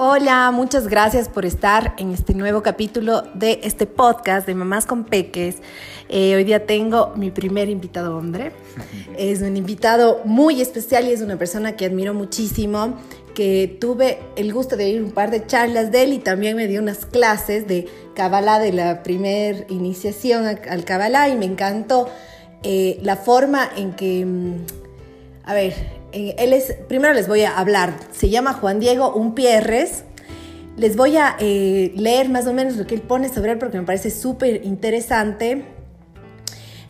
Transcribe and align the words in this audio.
Hola, 0.00 0.52
muchas 0.52 0.86
gracias 0.86 1.28
por 1.28 1.44
estar 1.44 1.94
en 1.98 2.12
este 2.12 2.32
nuevo 2.32 2.62
capítulo 2.62 3.22
de 3.34 3.58
este 3.64 3.84
podcast 3.84 4.46
de 4.46 4.54
Mamás 4.54 4.86
con 4.86 5.02
Peques. 5.02 5.56
Eh, 6.08 6.36
hoy 6.36 6.44
día 6.44 6.66
tengo 6.66 7.14
mi 7.16 7.32
primer 7.32 7.68
invitado 7.68 8.16
hombre. 8.16 8.52
Es 9.18 9.42
un 9.42 9.56
invitado 9.56 10.20
muy 10.24 10.60
especial 10.60 11.08
y 11.08 11.10
es 11.10 11.20
una 11.20 11.36
persona 11.36 11.74
que 11.74 11.86
admiro 11.86 12.14
muchísimo, 12.14 12.94
que 13.34 13.76
tuve 13.80 14.20
el 14.36 14.52
gusto 14.52 14.76
de 14.76 14.88
ir 14.88 15.02
un 15.02 15.10
par 15.10 15.32
de 15.32 15.44
charlas 15.44 15.90
de 15.90 16.04
él 16.04 16.12
y 16.12 16.18
también 16.20 16.56
me 16.56 16.68
dio 16.68 16.80
unas 16.80 17.04
clases 17.04 17.66
de 17.66 17.88
Kabbalah 18.14 18.60
de 18.60 18.72
la 18.72 19.02
primer 19.02 19.66
iniciación 19.68 20.46
al 20.46 20.84
Kabbalah 20.84 21.28
y 21.28 21.34
me 21.34 21.46
encantó 21.46 22.08
eh, 22.62 23.00
la 23.02 23.16
forma 23.16 23.68
en 23.76 23.94
que, 23.94 24.24
mm, 24.24 24.54
a 25.42 25.54
ver, 25.54 25.97
él 26.12 26.52
es, 26.52 26.74
primero 26.88 27.14
les 27.14 27.28
voy 27.28 27.42
a 27.42 27.58
hablar, 27.58 27.94
se 28.12 28.30
llama 28.30 28.54
Juan 28.54 28.80
Diego 28.80 29.12
Umpierres. 29.14 30.04
Les 30.76 30.96
voy 30.96 31.16
a 31.16 31.36
eh, 31.40 31.92
leer 31.96 32.28
más 32.28 32.46
o 32.46 32.52
menos 32.52 32.76
lo 32.76 32.86
que 32.86 32.94
él 32.94 33.02
pone 33.02 33.28
sobre 33.28 33.52
él 33.52 33.58
porque 33.58 33.78
me 33.78 33.84
parece 33.84 34.10
súper 34.10 34.64
interesante. 34.64 35.64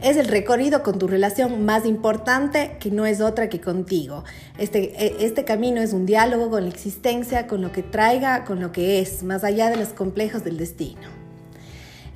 Es 0.00 0.16
el 0.16 0.28
recorrido 0.28 0.82
con 0.82 0.98
tu 0.98 1.08
relación 1.08 1.64
más 1.64 1.84
importante 1.84 2.76
que 2.78 2.90
no 2.90 3.06
es 3.06 3.20
otra 3.20 3.48
que 3.48 3.60
contigo. 3.60 4.24
Este, 4.58 4.94
e, 5.04 5.24
este 5.24 5.44
camino 5.44 5.80
es 5.80 5.92
un 5.92 6.06
diálogo 6.06 6.50
con 6.50 6.64
la 6.64 6.68
existencia, 6.68 7.46
con 7.46 7.62
lo 7.62 7.72
que 7.72 7.82
traiga, 7.82 8.44
con 8.44 8.60
lo 8.60 8.70
que 8.70 9.00
es, 9.00 9.22
más 9.24 9.42
allá 9.42 9.70
de 9.70 9.76
los 9.76 9.88
complejos 9.88 10.44
del 10.44 10.58
destino. 10.58 11.08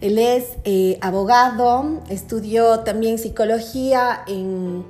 Él 0.00 0.18
es 0.18 0.44
eh, 0.64 0.98
abogado, 1.00 2.02
estudió 2.08 2.80
también 2.80 3.18
psicología 3.18 4.22
en 4.26 4.84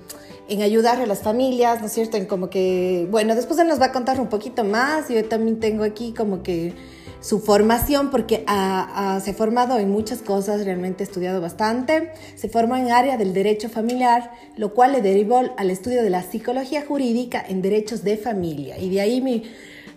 en 0.53 0.63
ayudar 0.63 1.01
a 1.01 1.07
las 1.07 1.21
familias, 1.21 1.81
¿no 1.81 1.87
es 1.87 1.93
cierto? 1.93 2.19
En 2.19 2.27
como 2.27 2.51
que, 2.51 3.09
bueno, 3.11 3.35
después 3.35 3.59
él 3.59 3.69
nos 3.69 3.81
va 3.81 3.87
a 3.87 3.93
contar 3.93 4.21
un 4.21 4.29
poquito 4.29 4.65
más. 4.65 5.09
Yo 5.09 5.25
también 5.25 5.61
tengo 5.61 5.83
aquí 5.83 6.13
como 6.13 6.43
que 6.43 6.75
su 7.21 7.39
formación, 7.41 8.11
porque 8.11 8.45
se 8.45 9.31
ha 9.31 9.35
formado 9.35 9.79
en 9.79 9.91
muchas 9.91 10.21
cosas, 10.21 10.65
realmente 10.65 11.05
ha 11.05 11.07
estudiado 11.07 11.41
bastante. 11.41 12.13
Se 12.35 12.49
formó 12.49 12.77
en 12.77 12.91
área 12.91 13.17
del 13.17 13.33
derecho 13.33 13.69
familiar, 13.69 14.33
lo 14.57 14.75
cual 14.75 14.93
le 14.93 15.01
derivó 15.01 15.41
al 15.57 15.71
estudio 15.71 16.03
de 16.03 16.11
la 16.11 16.23
psicología 16.23 16.85
jurídica 16.87 17.43
en 17.49 17.63
derechos 17.63 18.05
de 18.05 18.17
familia. 18.19 18.79
Y 18.79 18.91
de 18.91 19.01
ahí 19.01 19.21
mi, 19.23 19.45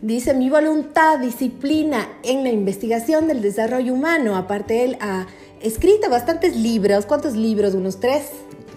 dice 0.01 0.33
mi 0.35 0.49
voluntad, 0.49 1.19
disciplina 1.19 2.07
en 2.23 2.43
la 2.43 2.49
investigación 2.49 3.27
del 3.27 3.41
desarrollo 3.41 3.93
humano. 3.93 4.37
Aparte, 4.37 4.85
él 4.85 4.97
ha 5.01 5.27
escrito 5.61 6.09
bastantes 6.09 6.55
libros. 6.55 7.05
¿Cuántos 7.05 7.33
libros? 7.33 7.73
¿Unos 7.73 7.99
tres? 7.99 8.29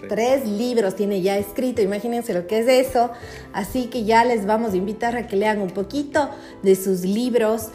Tres 0.09 0.45
libros 0.45 0.95
tiene 0.95 1.21
ya 1.21 1.37
escrito, 1.37 1.81
imagínense 1.81 2.33
lo 2.33 2.47
que 2.47 2.59
es 2.59 2.67
eso. 2.67 3.11
Así 3.53 3.85
que 3.85 4.03
ya 4.03 4.25
les 4.25 4.45
vamos 4.45 4.73
a 4.73 4.75
invitar 4.75 5.15
a 5.15 5.27
que 5.27 5.37
lean 5.37 5.61
un 5.61 5.69
poquito 5.69 6.29
de 6.63 6.75
sus 6.75 7.01
libros. 7.05 7.69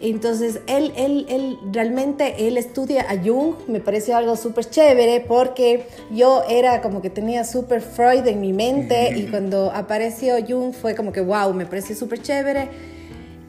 Entonces, 0.00 0.60
él, 0.68 0.92
él, 0.96 1.26
él 1.28 1.58
realmente, 1.72 2.46
él 2.46 2.56
estudia 2.56 3.06
a 3.10 3.16
Jung, 3.16 3.54
me 3.66 3.80
pareció 3.80 4.16
algo 4.16 4.36
súper 4.36 4.70
chévere 4.70 5.24
porque 5.26 5.86
yo 6.12 6.44
era 6.48 6.80
como 6.82 7.02
que 7.02 7.10
tenía 7.10 7.42
súper 7.42 7.80
Freud 7.80 8.24
en 8.28 8.40
mi 8.40 8.52
mente 8.52 9.18
y 9.18 9.24
cuando 9.26 9.72
apareció 9.72 10.36
Jung 10.46 10.72
fue 10.72 10.94
como 10.94 11.10
que, 11.10 11.20
wow, 11.20 11.52
me 11.52 11.66
pareció 11.66 11.96
súper 11.96 12.22
chévere. 12.22 12.68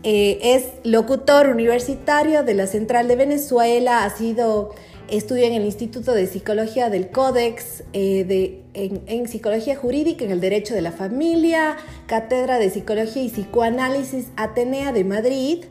Eh, 0.01 0.39
es 0.55 0.65
locutor 0.85 1.49
universitario 1.49 2.43
de 2.43 2.53
la 2.53 2.67
Central 2.67 3.07
de 3.09 3.17
Venezuela, 3.17 4.05
ha 4.05 4.09
sido 4.09 4.71
Estudia 5.11 5.47
en 5.47 5.53
el 5.53 5.65
Instituto 5.65 6.13
de 6.13 6.27
Psicología 6.27 6.91
del 6.91 7.09
Códex, 7.09 7.83
eh, 7.93 8.23
de, 8.25 8.61
en, 8.75 9.27
Psicología 9.27 9.75
Jurídica, 9.75 10.23
en 10.23 10.29
el 10.29 10.39
Derecho 10.39 10.75
de 10.75 10.81
la 10.81 10.91
Familia, 10.91 11.77
Cátedra 12.05 12.59
de 12.59 12.69
Psicología 12.69 13.23
y 13.23 13.29
Psicoanálisis 13.29 14.27
Atenea 14.35 14.91
de 14.91 15.03
Madrid. 15.03 15.65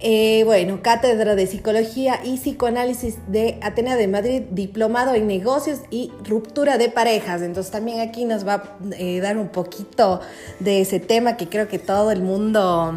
Eh, 0.00 0.42
bueno, 0.44 0.80
Cátedra 0.82 1.34
de 1.34 1.46
Psicología 1.46 2.20
y 2.22 2.36
Psicoanálisis 2.36 3.16
de 3.26 3.58
Atenea 3.62 3.96
de 3.96 4.06
Madrid, 4.06 4.42
diplomado 4.50 5.14
en 5.14 5.26
negocios 5.26 5.80
y 5.90 6.12
ruptura 6.28 6.76
de 6.76 6.90
parejas. 6.90 7.40
Entonces 7.40 7.72
también 7.72 8.00
aquí 8.00 8.26
nos 8.26 8.46
va 8.46 8.54
a 8.54 8.78
eh, 8.98 9.20
dar 9.20 9.38
un 9.38 9.48
poquito 9.48 10.20
de 10.60 10.82
ese 10.82 11.00
tema 11.00 11.38
que 11.38 11.48
creo 11.48 11.68
que 11.68 11.78
todo 11.78 12.10
el 12.10 12.22
mundo 12.22 12.92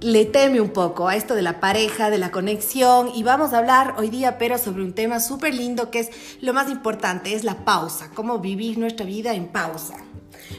le 0.00 0.24
teme 0.24 0.60
un 0.60 0.70
poco 0.70 1.08
a 1.08 1.16
esto 1.16 1.34
de 1.34 1.42
la 1.42 1.60
pareja, 1.60 2.10
de 2.10 2.18
la 2.18 2.30
conexión 2.30 3.10
y 3.14 3.22
vamos 3.22 3.52
a 3.52 3.58
hablar 3.58 3.94
hoy 3.98 4.10
día 4.10 4.38
pero 4.38 4.58
sobre 4.58 4.82
un 4.82 4.92
tema 4.92 5.20
súper 5.20 5.54
lindo 5.54 5.90
que 5.90 6.00
es 6.00 6.10
lo 6.40 6.52
más 6.52 6.70
importante, 6.70 7.34
es 7.34 7.44
la 7.44 7.64
pausa, 7.64 8.10
cómo 8.14 8.38
vivir 8.38 8.78
nuestra 8.78 9.04
vida 9.04 9.34
en 9.34 9.48
pausa. 9.48 9.96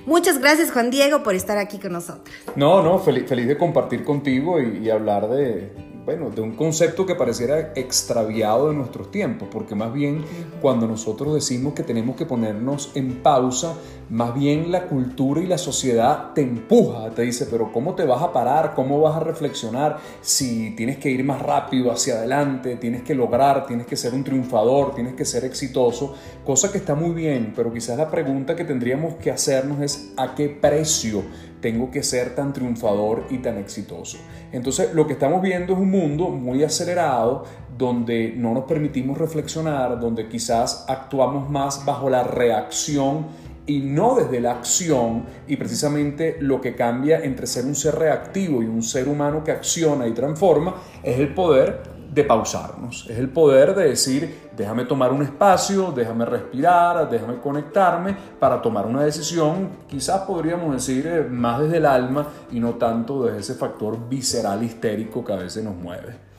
Muchas 0.05 0.39
gracias 0.39 0.71
Juan 0.71 0.91
Diego 0.91 1.23
por 1.23 1.35
estar 1.35 1.57
aquí 1.57 1.77
con 1.77 1.93
nosotros. 1.93 2.35
No, 2.55 2.83
no, 2.83 2.99
feliz, 2.99 3.27
feliz 3.27 3.47
de 3.47 3.57
compartir 3.57 4.03
contigo 4.03 4.59
y 4.59 4.89
hablar 4.89 5.29
de, 5.29 5.88
bueno, 6.09 6.31
de 6.31 6.41
un 6.41 6.55
concepto 6.55 7.05
que 7.05 7.13
pareciera 7.13 7.71
extraviado 7.75 8.69
de 8.69 8.73
nuestros 8.73 9.11
tiempos, 9.11 9.47
porque 9.51 9.75
más 9.75 9.93
bien 9.93 10.25
cuando 10.59 10.87
nosotros 10.87 11.35
decimos 11.35 11.75
que 11.75 11.83
tenemos 11.83 12.15
que 12.15 12.25
ponernos 12.25 12.89
en 12.95 13.21
pausa, 13.21 13.75
más 14.09 14.33
bien 14.33 14.71
la 14.71 14.87
cultura 14.87 15.39
y 15.39 15.45
la 15.45 15.59
sociedad 15.59 16.33
te 16.33 16.41
empuja, 16.41 17.11
te 17.11 17.21
dice, 17.21 17.45
pero 17.45 17.71
¿cómo 17.71 17.93
te 17.93 18.05
vas 18.05 18.23
a 18.23 18.33
parar? 18.33 18.73
¿Cómo 18.73 18.99
vas 18.99 19.17
a 19.17 19.19
reflexionar 19.19 19.99
si 20.19 20.71
tienes 20.75 20.97
que 20.97 21.11
ir 21.11 21.23
más 21.23 21.43
rápido 21.43 21.91
hacia 21.91 22.15
adelante? 22.15 22.77
Tienes 22.77 23.03
que 23.03 23.13
lograr, 23.13 23.67
tienes 23.67 23.85
que 23.85 23.95
ser 23.95 24.15
un 24.15 24.23
triunfador, 24.23 24.95
tienes 24.95 25.13
que 25.13 25.25
ser 25.25 25.45
exitoso, 25.45 26.15
cosa 26.43 26.71
que 26.71 26.79
está 26.79 26.95
muy 26.95 27.11
bien, 27.11 27.53
pero 27.55 27.71
quizás 27.71 27.99
la 27.99 28.09
pregunta 28.09 28.55
que 28.55 28.63
tendríamos 28.63 29.13
que 29.17 29.29
hacernos 29.29 29.79
es 29.81 30.11
¿a 30.17 30.33
qué 30.33 30.49
precio? 30.49 31.21
Tengo 31.61 31.91
que 31.91 32.03
ser 32.03 32.35
tan 32.35 32.53
triunfador 32.53 33.25
y 33.29 33.39
tan 33.39 33.57
exitoso. 33.57 34.17
Entonces 34.51 34.93
lo 34.93 35.07
que 35.07 35.13
estamos 35.13 35.41
viendo 35.41 35.73
es 35.73 35.79
un 35.79 35.91
mundo 35.91 36.29
muy 36.29 36.63
acelerado 36.63 37.45
donde 37.77 38.33
no 38.35 38.53
nos 38.53 38.65
permitimos 38.65 39.17
reflexionar, 39.17 39.99
donde 39.99 40.27
quizás 40.27 40.85
actuamos 40.87 41.49
más 41.49 41.85
bajo 41.85 42.09
la 42.09 42.23
reacción 42.23 43.27
y 43.65 43.79
no 43.79 44.15
desde 44.15 44.41
la 44.41 44.53
acción 44.53 45.25
y 45.47 45.55
precisamente 45.55 46.37
lo 46.39 46.59
que 46.59 46.75
cambia 46.75 47.23
entre 47.23 47.45
ser 47.45 47.65
un 47.65 47.75
ser 47.75 47.95
reactivo 47.95 48.63
y 48.63 48.65
un 48.65 48.81
ser 48.81 49.07
humano 49.07 49.43
que 49.43 49.51
acciona 49.51 50.07
y 50.07 50.11
transforma 50.11 50.75
es 51.03 51.19
el 51.19 51.33
poder 51.33 51.98
de 52.11 52.23
pausarnos, 52.23 53.07
es 53.09 53.17
el 53.17 53.29
poder 53.29 53.75
de 53.75 53.89
decir, 53.89 54.49
déjame 54.57 54.85
tomar 54.85 55.13
un 55.13 55.21
espacio, 55.21 55.91
déjame 55.91 56.25
respirar, 56.25 57.09
déjame 57.09 57.39
conectarme 57.39 58.15
para 58.39 58.61
tomar 58.61 58.87
una 58.87 59.03
decisión, 59.03 59.69
quizás 59.87 60.21
podríamos 60.21 60.73
decir 60.73 61.05
eh, 61.07 61.23
más 61.23 61.61
desde 61.61 61.77
el 61.77 61.85
alma 61.85 62.27
y 62.51 62.59
no 62.59 62.75
tanto 62.75 63.23
desde 63.23 63.39
ese 63.39 63.53
factor 63.55 64.09
visceral 64.09 64.63
histérico 64.63 65.23
que 65.23 65.33
a 65.33 65.37
veces 65.37 65.63
nos 65.63 65.75
mueve. 65.75 66.29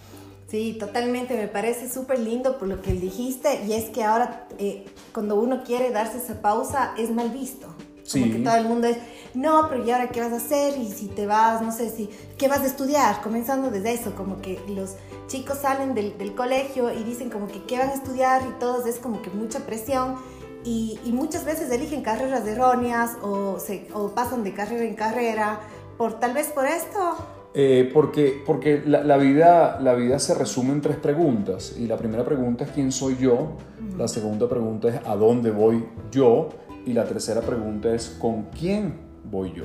Sí, 0.50 0.76
totalmente, 0.80 1.36
me 1.36 1.46
parece 1.46 1.88
súper 1.88 2.18
lindo 2.18 2.58
por 2.58 2.66
lo 2.66 2.82
que 2.82 2.92
dijiste. 2.92 3.64
Y 3.68 3.72
es 3.72 3.84
que 3.90 4.02
ahora 4.02 4.48
eh, 4.58 4.84
cuando 5.12 5.36
uno 5.36 5.62
quiere 5.62 5.90
darse 5.92 6.18
esa 6.18 6.42
pausa 6.42 6.92
es 6.98 7.08
mal 7.08 7.30
visto. 7.30 7.68
Como 8.12 8.24
que 8.24 8.38
todo 8.40 8.56
el 8.56 8.64
mundo 8.64 8.88
es, 8.88 8.96
no, 9.34 9.68
pero 9.68 9.84
¿y 9.84 9.90
ahora 9.90 10.08
qué 10.08 10.20
vas 10.20 10.32
a 10.32 10.36
hacer? 10.36 10.78
Y 10.78 10.90
si 10.90 11.06
te 11.06 11.26
vas, 11.26 11.62
no 11.62 11.70
sé, 11.72 11.90
si, 11.90 12.10
¿qué 12.36 12.48
vas 12.48 12.60
a 12.60 12.66
estudiar? 12.66 13.22
Comenzando 13.22 13.70
desde 13.70 13.92
eso, 13.92 14.14
como 14.14 14.40
que 14.40 14.58
los 14.68 14.96
chicos 15.28 15.58
salen 15.58 15.94
del, 15.94 16.18
del 16.18 16.34
colegio 16.34 16.92
y 16.92 17.04
dicen 17.04 17.30
como 17.30 17.46
que 17.46 17.62
qué 17.64 17.78
van 17.78 17.90
a 17.90 17.94
estudiar 17.94 18.42
y 18.42 18.58
todos 18.58 18.86
es 18.86 18.98
como 18.98 19.22
que 19.22 19.30
mucha 19.30 19.60
presión. 19.60 20.16
Y, 20.64 20.98
y 21.04 21.12
muchas 21.12 21.44
veces 21.44 21.70
eligen 21.70 22.02
carreras 22.02 22.46
erróneas 22.46 23.12
o, 23.22 23.58
se, 23.58 23.88
o 23.94 24.08
pasan 24.08 24.44
de 24.44 24.52
carrera 24.52 24.84
en 24.84 24.94
carrera, 24.94 25.60
por 25.96 26.18
tal 26.18 26.34
vez 26.34 26.48
por 26.48 26.66
esto. 26.66 27.16
Eh, 27.54 27.90
porque 27.92 28.42
porque 28.46 28.82
la, 28.84 29.02
la, 29.02 29.16
vida, 29.16 29.80
la 29.80 29.94
vida 29.94 30.18
se 30.18 30.34
resume 30.34 30.72
en 30.72 30.80
tres 30.80 30.96
preguntas. 30.96 31.76
Y 31.78 31.86
la 31.86 31.96
primera 31.96 32.24
pregunta 32.24 32.64
es 32.64 32.70
quién 32.72 32.92
soy 32.92 33.16
yo. 33.16 33.52
La 33.96 34.08
segunda 34.08 34.48
pregunta 34.48 34.88
es 34.88 35.00
a 35.06 35.16
dónde 35.16 35.50
voy 35.50 35.84
yo. 36.10 36.48
Y 36.84 36.92
la 36.92 37.04
tercera 37.04 37.40
pregunta 37.40 37.94
es 37.94 38.16
¿con 38.20 38.44
quién 38.44 39.09
voy 39.24 39.52
yo? 39.52 39.64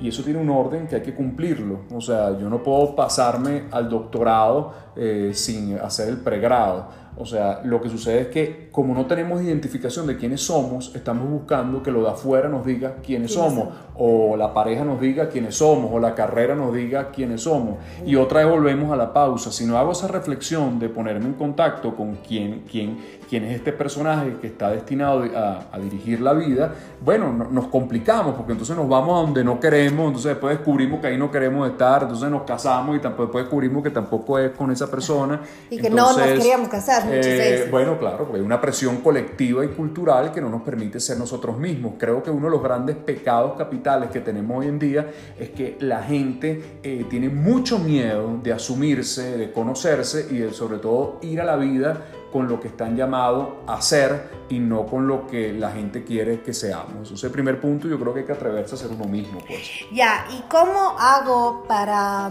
Y 0.00 0.08
eso 0.08 0.24
tiene 0.24 0.40
un 0.40 0.50
orden 0.50 0.88
que 0.88 0.96
hay 0.96 1.02
que 1.02 1.14
cumplirlo. 1.14 1.82
O 1.94 2.00
sea, 2.00 2.36
yo 2.36 2.50
no 2.50 2.62
puedo 2.62 2.96
pasarme 2.96 3.64
al 3.70 3.88
doctorado 3.88 4.72
eh, 4.96 5.30
sin 5.32 5.78
hacer 5.78 6.08
el 6.08 6.18
pregrado 6.18 6.88
o 7.14 7.26
sea, 7.26 7.60
lo 7.64 7.80
que 7.82 7.90
sucede 7.90 8.22
es 8.22 8.26
que 8.28 8.68
como 8.72 8.94
no 8.94 9.04
tenemos 9.04 9.42
identificación 9.42 10.06
de 10.06 10.16
quiénes 10.16 10.40
somos, 10.40 10.94
estamos 10.94 11.28
buscando 11.28 11.82
que 11.82 11.90
lo 11.90 12.02
de 12.02 12.10
afuera 12.10 12.48
nos 12.48 12.64
diga 12.64 12.96
quiénes 13.04 13.34
somos, 13.34 13.68
o 13.94 14.34
la 14.34 14.54
pareja 14.54 14.82
nos 14.82 14.98
diga 14.98 15.28
quiénes 15.28 15.56
somos, 15.56 15.90
o 15.92 15.98
la 15.98 16.14
carrera 16.14 16.54
nos 16.54 16.74
diga 16.74 17.10
quiénes 17.10 17.42
somos. 17.42 17.76
Y 18.06 18.16
otra 18.16 18.40
vez 18.40 18.50
volvemos 18.50 18.90
a 18.90 18.96
la 18.96 19.12
pausa. 19.12 19.52
Si 19.52 19.66
no 19.66 19.76
hago 19.76 19.92
esa 19.92 20.08
reflexión 20.08 20.78
de 20.78 20.88
ponerme 20.88 21.26
en 21.26 21.34
contacto 21.34 21.94
con 21.94 22.16
quién, 22.26 22.64
quién, 22.70 22.96
quién 23.28 23.44
es 23.44 23.56
este 23.56 23.74
personaje 23.74 24.36
que 24.40 24.46
está 24.46 24.70
destinado 24.70 25.24
a, 25.36 25.78
dirigir 25.82 26.20
la 26.22 26.32
vida, 26.32 26.72
bueno, 27.04 27.30
nos 27.32 27.66
complicamos 27.66 28.36
porque 28.36 28.52
entonces 28.52 28.74
nos 28.74 28.88
vamos 28.88 29.18
a 29.18 29.22
donde 29.22 29.44
no 29.44 29.60
queremos, 29.60 30.06
entonces 30.06 30.30
después 30.30 30.56
descubrimos 30.56 31.00
que 31.00 31.08
ahí 31.08 31.18
no 31.18 31.30
queremos 31.30 31.68
estar, 31.68 32.02
entonces 32.02 32.30
nos 32.30 32.42
casamos 32.44 32.96
y 32.96 33.00
después 33.00 33.28
descubrimos 33.34 33.82
que 33.82 33.90
tampoco 33.90 34.38
es 34.38 34.52
con 34.52 34.70
esa 34.70 34.90
persona. 34.90 35.42
Y 35.68 35.78
que 35.78 35.90
no 35.90 36.16
nos 36.16 36.22
queríamos 36.22 36.68
casar 36.68 37.01
muchas 37.04 37.26
Eh, 37.26 37.68
bueno, 37.70 37.98
claro, 37.98 38.18
porque 38.24 38.36
hay 38.36 38.44
una 38.44 38.60
presión 38.60 38.98
colectiva 38.98 39.64
y 39.64 39.68
cultural 39.68 40.32
que 40.32 40.40
no 40.40 40.48
nos 40.48 40.62
permite 40.62 41.00
ser 41.00 41.18
nosotros 41.18 41.58
mismos. 41.58 41.94
Creo 41.98 42.22
que 42.22 42.30
uno 42.30 42.46
de 42.46 42.52
los 42.52 42.62
grandes 42.62 42.96
pecados 42.96 43.56
capitales 43.56 44.10
que 44.10 44.20
tenemos 44.20 44.58
hoy 44.58 44.68
en 44.68 44.78
día 44.78 45.06
es 45.38 45.50
que 45.50 45.76
la 45.80 46.02
gente 46.02 46.78
eh, 46.82 47.06
tiene 47.08 47.28
mucho 47.28 47.78
miedo 47.78 48.38
de 48.42 48.52
asumirse, 48.52 49.36
de 49.36 49.52
conocerse 49.52 50.26
y 50.30 50.38
de 50.38 50.52
sobre 50.52 50.78
todo 50.78 51.18
ir 51.22 51.40
a 51.40 51.44
la 51.44 51.56
vida 51.56 52.04
con 52.32 52.48
lo 52.48 52.58
que 52.58 52.68
están 52.68 52.96
llamados 52.96 53.48
a 53.66 53.80
ser 53.82 54.30
y 54.48 54.58
no 54.58 54.86
con 54.86 55.06
lo 55.06 55.26
que 55.26 55.52
la 55.52 55.70
gente 55.70 56.02
quiere 56.02 56.40
que 56.40 56.54
seamos. 56.54 57.06
Ese 57.06 57.14
es 57.14 57.24
el 57.24 57.30
primer 57.30 57.60
punto, 57.60 57.86
yo 57.86 58.00
creo 58.00 58.14
que 58.14 58.20
hay 58.20 58.26
que 58.26 58.32
atreverse 58.32 58.74
a 58.74 58.78
ser 58.78 58.90
uno 58.90 59.04
mismo, 59.04 59.38
pues. 59.46 59.60
Ya, 59.92 60.26
¿y 60.30 60.42
cómo 60.48 60.96
hago 60.98 61.64
para, 61.68 62.30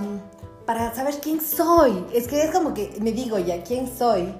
para 0.65 0.93
saber 0.93 1.15
quién 1.21 1.39
soy? 1.39 2.03
Es 2.13 2.27
que 2.27 2.43
es 2.43 2.51
como 2.51 2.73
que 2.73 2.97
me 2.99 3.11
digo 3.11 3.37
ya, 3.37 3.63
¿quién 3.63 3.87
soy? 3.87 4.33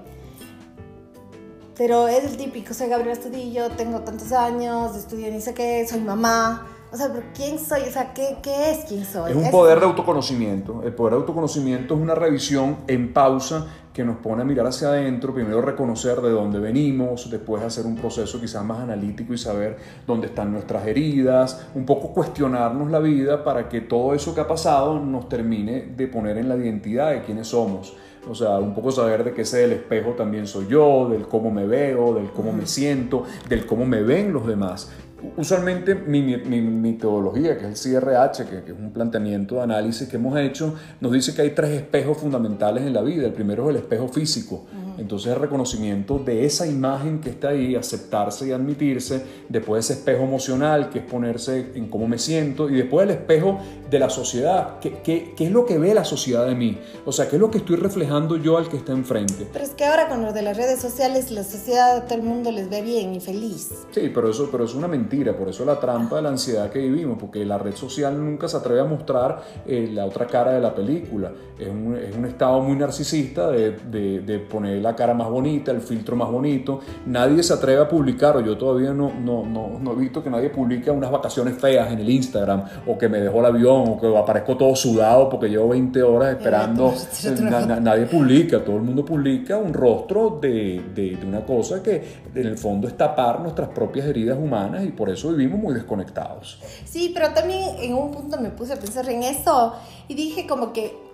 Pero 1.82 2.08
es 2.08 2.24
el 2.26 2.38
típico, 2.38 2.76
soy 2.76 2.90
Gabriela 2.90 3.14
Estudillo, 3.14 3.72
tengo 3.72 4.02
tantos 4.02 4.32
años, 4.34 4.96
estudio 4.96 5.32
ni 5.32 5.42
sé 5.42 5.56
qué, 5.56 5.84
soy 5.90 6.02
mamá. 6.02 6.68
O 6.92 6.96
sea, 6.96 7.12
¿pero 7.12 7.26
quién 7.34 7.58
soy? 7.58 7.82
O 7.90 7.92
sea, 7.92 8.14
¿qué, 8.14 8.38
qué 8.44 8.70
es 8.70 8.86
quién 8.86 9.04
soy? 9.04 9.32
Es 9.32 9.36
un 9.36 9.50
poder 9.50 9.80
de 9.80 9.88
autoconocimiento. 9.88 10.84
El 10.86 10.94
poder 10.94 11.14
de 11.14 11.22
autoconocimiento 11.22 11.96
es 11.96 12.00
una 12.00 12.14
revisión 12.14 12.78
en 12.86 13.12
pausa 13.12 13.66
que 13.96 14.04
nos 14.04 14.18
pone 14.18 14.44
a 14.44 14.46
mirar 14.46 14.68
hacia 14.68 14.90
adentro, 14.90 15.34
primero 15.34 15.60
reconocer 15.60 16.22
de 16.22 16.30
dónde 16.30 16.60
venimos, 16.60 17.32
después 17.32 17.64
hacer 17.64 17.88
un 17.88 17.96
proceso 17.96 18.40
quizás 18.40 18.64
más 18.64 18.82
analítico 18.82 19.34
y 19.34 19.40
saber 19.40 19.78
dónde 20.06 20.28
están 20.28 20.52
nuestras 20.52 20.86
heridas, 20.86 21.66
un 21.74 21.88
poco 21.88 22.14
cuestionarnos 22.14 22.92
la 22.92 23.00
vida 23.00 23.44
para 23.44 23.70
que 23.70 23.82
todo 23.82 24.14
eso 24.14 24.36
que 24.36 24.42
ha 24.42 24.48
pasado 24.48 25.00
nos 25.00 25.28
termine 25.28 25.82
de 25.98 26.06
poner 26.06 26.38
en 26.38 26.48
la 26.48 26.58
identidad 26.58 27.10
de 27.10 27.24
quiénes 27.24 27.48
somos. 27.48 27.96
O 28.30 28.36
sea, 28.36 28.60
un 28.60 28.74
poco 28.74 28.92
saber 28.92 29.24
de 29.24 29.34
que 29.34 29.42
ese 29.42 29.60
del 29.60 29.72
espejo 29.74 30.12
también 30.12 30.46
soy 30.48 30.68
yo, 30.68 31.10
del 31.10 31.28
cómo 31.28 31.50
me 31.50 31.66
veo, 31.66 32.14
del 32.14 32.30
cómo 32.32 32.54
me 32.54 32.68
siento, 32.68 33.26
del 33.50 33.66
cómo 33.66 33.86
me 33.86 34.04
ven 34.04 34.32
los 34.32 34.46
demás. 34.46 34.92
Usualmente 35.38 35.94
mi, 35.96 36.22
mi, 36.22 36.38
mi 36.38 36.62
metodología, 36.62 37.58
que 37.58 37.70
es 37.70 37.86
el 37.86 38.02
CRH, 38.02 38.46
que, 38.46 38.64
que, 38.64 38.72
es 38.72 38.78
un 38.78 38.92
planteamiento 38.92 39.56
de 39.56 39.62
análisis 39.62 40.08
que 40.08 40.18
hemos 40.18 40.38
hecho, 40.40 40.76
nos 41.00 41.12
dice 41.12 41.34
que 41.36 41.42
hay 41.42 41.52
tres 41.52 41.72
espejos 41.72 42.18
fundamentales 42.18 42.84
en 42.84 42.94
la 42.94 43.02
vida. 43.02 43.28
El 43.28 43.34
primero 43.34 43.64
es 43.66 43.70
el 43.72 43.76
espejo 43.78 44.08
físico. 44.08 44.66
Entonces 45.02 45.34
el 45.34 45.40
reconocimiento 45.40 46.20
de 46.20 46.46
esa 46.46 46.68
imagen 46.68 47.20
que 47.22 47.32
está 47.32 47.50
ahí, 47.50 47.76
aceptarse 47.76 48.48
y 48.48 48.52
admitirse, 48.52 49.24
después 49.50 49.84
ese 49.86 50.00
espejo 50.00 50.24
emocional, 50.24 50.90
que 50.92 51.00
es 51.00 51.06
ponerse 51.06 51.72
en 51.74 51.90
cómo 51.90 52.08
me 52.08 52.20
siento, 52.20 52.70
y 52.70 52.76
después 52.76 53.06
el 53.06 53.16
espejo 53.16 53.60
de 53.90 53.98
la 53.98 54.10
sociedad, 54.10 54.80
¿qué, 54.80 55.00
qué, 55.04 55.34
qué 55.36 55.48
es 55.48 55.52
lo 55.52 55.66
que 55.66 55.80
ve 55.80 55.96
la 55.96 56.06
sociedad 56.06 56.46
de 56.46 56.54
mí? 56.54 56.78
O 57.04 57.12
sea, 57.12 57.28
¿qué 57.28 57.38
es 57.38 57.40
lo 57.40 57.50
que 57.50 57.58
estoy 57.58 57.78
reflejando 57.78 58.38
yo 58.38 58.58
al 58.58 58.70
que 58.70 58.78
está 58.78 58.92
enfrente? 58.92 59.48
Pero 59.52 59.66
es 59.66 59.72
que 59.72 59.86
ahora 59.86 60.08
con 60.08 60.22
lo 60.22 60.34
de 60.34 60.44
las 60.44 60.56
redes 60.56 60.80
sociales, 60.80 61.32
la 61.32 61.44
sociedad, 61.44 62.06
todo 62.06 62.16
el 62.16 62.24
mundo 62.24 62.52
les 62.52 62.70
ve 62.70 62.84
bien 62.84 63.16
y 63.16 63.20
feliz. 63.20 63.72
Sí, 63.90 64.12
pero 64.14 64.30
eso, 64.30 64.50
pero 64.52 64.66
es 64.66 64.76
una 64.76 64.88
mentira, 64.88 65.36
por 65.36 65.50
eso 65.50 65.66
la 65.66 65.80
trampa 65.80 66.18
de 66.18 66.22
la 66.22 66.30
ansiedad 66.30 66.70
que 66.70 66.80
vivimos, 66.80 67.18
porque 67.20 67.44
la 67.44 67.58
red 67.58 67.74
social 67.74 68.24
nunca 68.24 68.48
se 68.48 68.58
atreve 68.58 68.82
a 68.82 68.86
mostrar 68.86 69.42
eh, 69.66 69.90
la 69.92 70.06
otra 70.06 70.28
cara 70.28 70.54
de 70.54 70.62
la 70.62 70.76
película. 70.76 71.32
Es 71.58 71.68
un, 71.68 71.98
es 71.98 72.16
un 72.16 72.26
estado 72.26 72.62
muy 72.62 72.76
narcisista 72.76 73.50
de, 73.50 73.72
de, 73.72 74.22
de 74.22 74.40
poner 74.40 74.82
la 74.82 74.91
cara 74.96 75.14
más 75.14 75.30
bonita, 75.30 75.72
el 75.72 75.82
filtro 75.82 76.16
más 76.16 76.30
bonito. 76.30 76.80
Nadie 77.06 77.44
se 77.44 77.54
atreve 77.54 77.82
a 77.82 77.88
publicar, 77.88 78.38
o 78.38 78.42
yo 78.42 78.58
todavía 78.58 78.94
no, 78.94 79.12
no, 79.14 79.46
no, 79.46 79.80
no 79.80 79.92
he 79.94 79.96
visto 79.96 80.24
que 80.24 80.30
nadie 80.30 80.50
publique 80.50 80.90
unas 80.90 81.12
vacaciones 81.12 81.58
feas 81.60 81.92
en 81.92 82.00
el 82.00 82.10
Instagram, 82.10 82.64
o 82.88 82.98
que 82.98 83.10
me 83.10 83.20
dejó 83.20 83.40
el 83.40 83.46
avión, 83.46 83.84
o 83.88 84.00
que 84.00 84.18
aparezco 84.18 84.58
todo 84.58 84.76
sudado 84.76 85.30
porque 85.30 85.50
llevo 85.50 85.70
20 85.70 86.04
horas 86.04 86.38
esperando. 86.38 86.94
Na, 87.42 87.66
na, 87.66 87.80
nadie 87.80 88.06
publica, 88.06 88.64
todo 88.64 88.76
el 88.76 88.82
mundo 88.84 89.04
publica 89.04 89.58
un 89.58 89.74
rostro 89.74 90.40
de, 90.42 90.82
de, 90.94 91.18
de 91.18 91.26
una 91.26 91.46
cosa 91.46 91.82
que 91.82 92.22
en 92.34 92.48
el 92.48 92.58
fondo 92.58 92.88
es 92.88 92.96
tapar 92.96 93.42
nuestras 93.42 93.70
propias 93.70 94.08
heridas 94.08 94.38
humanas 94.38 94.84
y 94.84 94.90
por 94.90 95.10
eso 95.10 95.32
vivimos 95.32 95.60
muy 95.60 95.74
desconectados. 95.74 96.60
Sí, 96.86 97.12
pero 97.14 97.32
también 97.34 97.62
en 97.80 97.94
un 97.94 98.12
punto 98.12 98.40
me 98.40 98.50
puse 98.50 98.74
a 98.74 98.78
pensar 98.78 99.10
en 99.10 99.24
eso 99.24 99.74
y 100.08 100.14
dije 100.14 100.48
como 100.48 100.74
que 100.74 101.11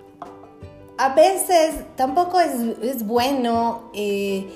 a 0.97 1.13
veces 1.13 1.75
tampoco 1.95 2.39
es, 2.39 3.05
bueno 3.05 3.91
eh, 3.93 4.47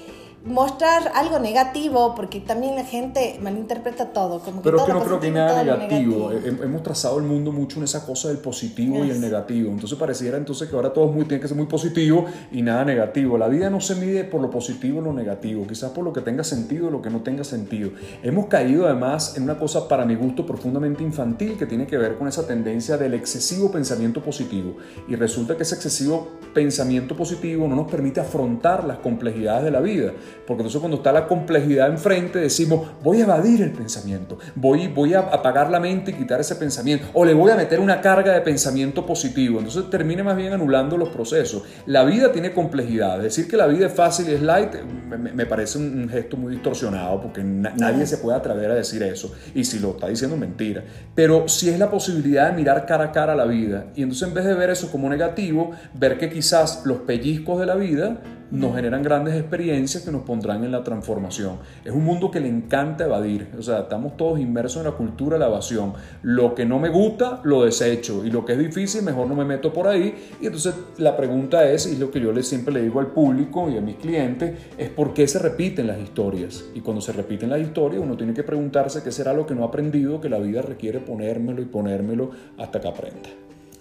mostrar 0.46 1.12
algo 1.14 1.40
negativo 1.40 2.16
porque 2.16 2.40
también 2.40 2.76
la 2.76 2.84
gente 2.84 3.40
malinterpreta 3.42 4.08
todo. 4.08 4.40
Como 4.40 4.62
Pero 4.62 4.78
que 4.78 4.82
es 4.84 4.88
que 4.88 4.94
no 4.94 5.04
creo 5.04 5.20
que 5.20 5.32
nada 5.32 5.64
negativo. 5.64 6.30
negativo. 6.32 6.64
Hemos 6.64 6.84
trazado 6.84 7.18
el 7.20 7.26
mundo 7.26 7.52
mucho 7.52 7.78
en 7.78 7.84
esa 7.84 8.06
cosa 8.06 8.30
del 8.30 8.38
positivo 8.38 8.98
y 9.00 9.10
el 9.10 9.14
Yes. 9.14 9.20
negativo. 9.20 9.72
Entonces 9.72 9.98
pareciera 10.00 10.38
entonces 10.38 10.68
que 10.70 10.76
ahora 10.76 10.92
todo 10.94 11.08
muy, 11.08 11.26
tiene 11.26 11.42
que 11.42 11.48
ser 11.48 11.58
muy 11.58 11.68
positivo 11.68 12.26
y 12.52 12.62
nada 12.64 12.84
negativo. 12.86 13.38
La 13.38 13.48
vida 13.48 13.70
no 13.70 13.80
se 13.82 13.96
mide 13.96 14.24
por 14.24 14.42
lo 14.42 14.50
positivo 14.50 15.00
o 15.00 15.02
lo 15.02 15.14
negativo, 15.14 15.66
quizás 15.68 15.92
por 15.92 16.04
lo 16.04 16.12
que 16.14 16.22
tenga 16.22 16.44
sentido 16.44 16.88
o 16.88 16.92
lo 16.92 17.02
que 17.02 17.10
no 17.10 17.22
tenga 17.22 17.44
sentido. 17.44 17.92
Hemos 18.24 18.48
caído 18.48 18.86
además 18.88 19.38
en 19.38 19.44
una 19.44 19.60
cosa 19.60 19.88
para 19.88 20.06
mi 20.06 20.16
gusto 20.16 20.46
profundamente 20.46 21.04
infantil 21.04 21.58
que 21.58 21.66
tiene 21.68 21.86
que 21.86 21.98
ver 21.98 22.18
con 22.18 22.28
esa 22.28 22.48
tendencia 22.48 22.98
del 22.98 23.14
excesivo 23.14 23.72
pensamiento 23.72 24.22
positivo. 24.24 24.78
Y 25.08 25.16
resulta 25.16 25.56
que 25.56 25.64
ese 25.64 25.76
excesivo 25.76 26.30
pensamiento 26.54 27.16
positivo 27.16 27.68
no 27.68 27.76
nos 27.76 27.92
permite 27.92 28.20
afrontar 28.20 28.84
las 28.86 28.98
complejidades 28.98 29.64
de 29.66 29.72
la 29.72 29.80
vida. 29.82 30.14
Porque 30.46 30.62
entonces 30.62 30.80
cuando 30.80 30.98
está 30.98 31.12
la 31.12 31.28
complejidad 31.28 31.90
enfrente 31.90 32.40
decimos, 32.40 32.88
voy 33.04 33.22
a 33.22 33.24
evadir 33.24 33.62
el 33.62 33.72
pensamiento, 33.72 34.38
voy, 34.56 34.88
voy 34.88 35.14
a 35.14 35.20
apagar 35.20 35.70
la 35.70 35.80
mente 35.80 36.12
y 36.12 36.14
quitar 36.16 36.40
ese 36.40 36.56
pensamiento, 36.56 37.08
o 37.14 37.26
le 37.26 37.34
voy 37.34 37.52
a 37.52 37.56
meter 37.56 37.80
una 37.80 38.02
carga 38.02 38.34
de 38.34 38.42
pensamiento 38.42 39.06
positivo. 39.06 39.60
Entonces 39.60 39.90
termina 39.90 40.24
más 40.24 40.36
bien 40.36 40.54
anulando 40.54 40.98
los 40.98 41.10
procesos. 41.10 41.64
La 41.86 42.04
vida 42.04 42.32
tiene 42.32 42.54
complejidad. 42.54 43.20
Decir 43.20 43.48
que 43.48 43.58
la 43.58 43.68
vida 43.68 43.88
es 43.88 43.94
fácil 43.94 44.30
y 44.30 44.34
es 44.34 44.42
light 44.42 44.76
me, 45.18 45.32
me 45.34 45.46
parece 45.46 45.78
un, 45.78 46.02
un, 46.02 46.10
gesto 46.10 46.38
muy 46.38 46.54
distorsionado 46.54 47.22
porque 47.22 47.44
na 47.44 47.74
nadie 47.76 48.06
se 48.06 48.18
puede 48.18 48.38
atrever 48.38 48.72
a 48.72 48.76
decir 48.76 49.04
eso. 49.04 49.34
Y 49.54 49.64
si 49.64 49.80
lo 49.80 49.92
está 49.92 50.08
diciendo, 50.08 50.38
mentira. 50.38 50.84
Pero 51.16 51.48
si 51.48 51.70
es 51.70 51.80
la 51.80 51.90
posibilidad 51.90 52.50
de 52.50 52.56
mirar 52.56 52.86
cara 52.86 53.06
a 53.06 53.12
cara 53.12 53.36
la 53.36 53.46
vida 53.46 53.88
y 53.96 54.04
entonces 54.04 54.28
en 54.28 54.34
vez 54.34 54.46
de 54.46 54.54
ver 54.54 54.70
eso 54.70 54.92
como 54.92 55.10
negativo, 55.10 55.72
ver 55.94 56.18
que 56.18 56.30
quizás 56.30 56.84
los 56.86 57.00
pellizcos 57.00 57.60
de 57.60 57.66
la 57.66 57.76
vida 57.76 58.22
nos 58.52 58.76
generan 58.76 59.02
grandes 59.02 59.36
experiencias 59.36 60.04
que 60.04 60.12
nos 60.12 60.24
pondrán 60.24 60.64
en 60.64 60.72
la 60.72 60.84
transformación. 60.84 61.58
Es 61.86 61.92
un 61.92 62.04
mundo 62.04 62.30
que 62.30 62.40
le 62.40 62.50
encanta 62.50 63.06
evadir, 63.06 63.48
o 63.58 63.62
sea, 63.62 63.82
estamos 63.82 64.18
todos 64.18 64.40
inmersos 64.40 64.82
en 64.82 64.92
la 64.92 64.98
cultura 64.98 65.36
de 65.36 65.40
la 65.40 65.48
evasión. 65.48 65.94
Lo 66.22 66.54
que 66.54 66.66
no 66.66 66.80
me 66.80 66.90
gusta, 66.90 67.40
lo 67.44 67.64
desecho, 67.64 68.26
y 68.26 68.32
lo 68.32 68.46
que 68.46 68.54
es 68.54 68.60
difícil, 68.60 69.04
mejor 69.04 69.28
no 69.28 69.36
me 69.36 69.46
meto 69.46 69.72
por 69.72 69.88
ahí. 69.88 70.14
Y 70.42 70.46
entonces 70.46 70.76
la 70.98 71.16
pregunta 71.16 71.70
es, 71.70 71.88
y 71.88 71.94
es 71.94 72.00
lo 72.00 72.12
que 72.12 72.20
yo 72.20 72.32
siempre 72.44 72.74
le 72.74 72.82
digo 72.82 73.00
al 73.00 73.08
público 73.08 73.70
y 73.70 73.78
a 73.78 73.82
mis 73.82 73.96
clientes, 73.96 74.54
es 74.78 74.90
por 74.90 75.14
qué 75.14 75.28
se 75.28 75.40
repiten 75.40 75.88
las 75.88 76.00
historias. 76.00 76.66
Y 76.74 76.82
cuando 76.82 77.02
se 77.02 77.14
repiten 77.14 77.50
las 77.50 77.62
historias, 77.62 78.02
uno 78.04 78.18
tiene 78.18 78.34
que 78.34 78.44
preguntarse 78.44 79.04
qué 79.04 79.12
será 79.12 79.34
lo 79.34 79.46
que 79.46 79.56
no 79.56 79.64
ha 79.64 79.68
aprendido, 79.68 80.20
que 80.20 80.30
la 80.30 80.40
vida 80.40 80.62
requiere 80.62 81.00
ponérmelo 81.00 81.62
y 81.62 81.66
ponérmelo 81.66 82.32
hasta 82.58 82.80
que 82.82 82.88
aprenda. 82.88 83.30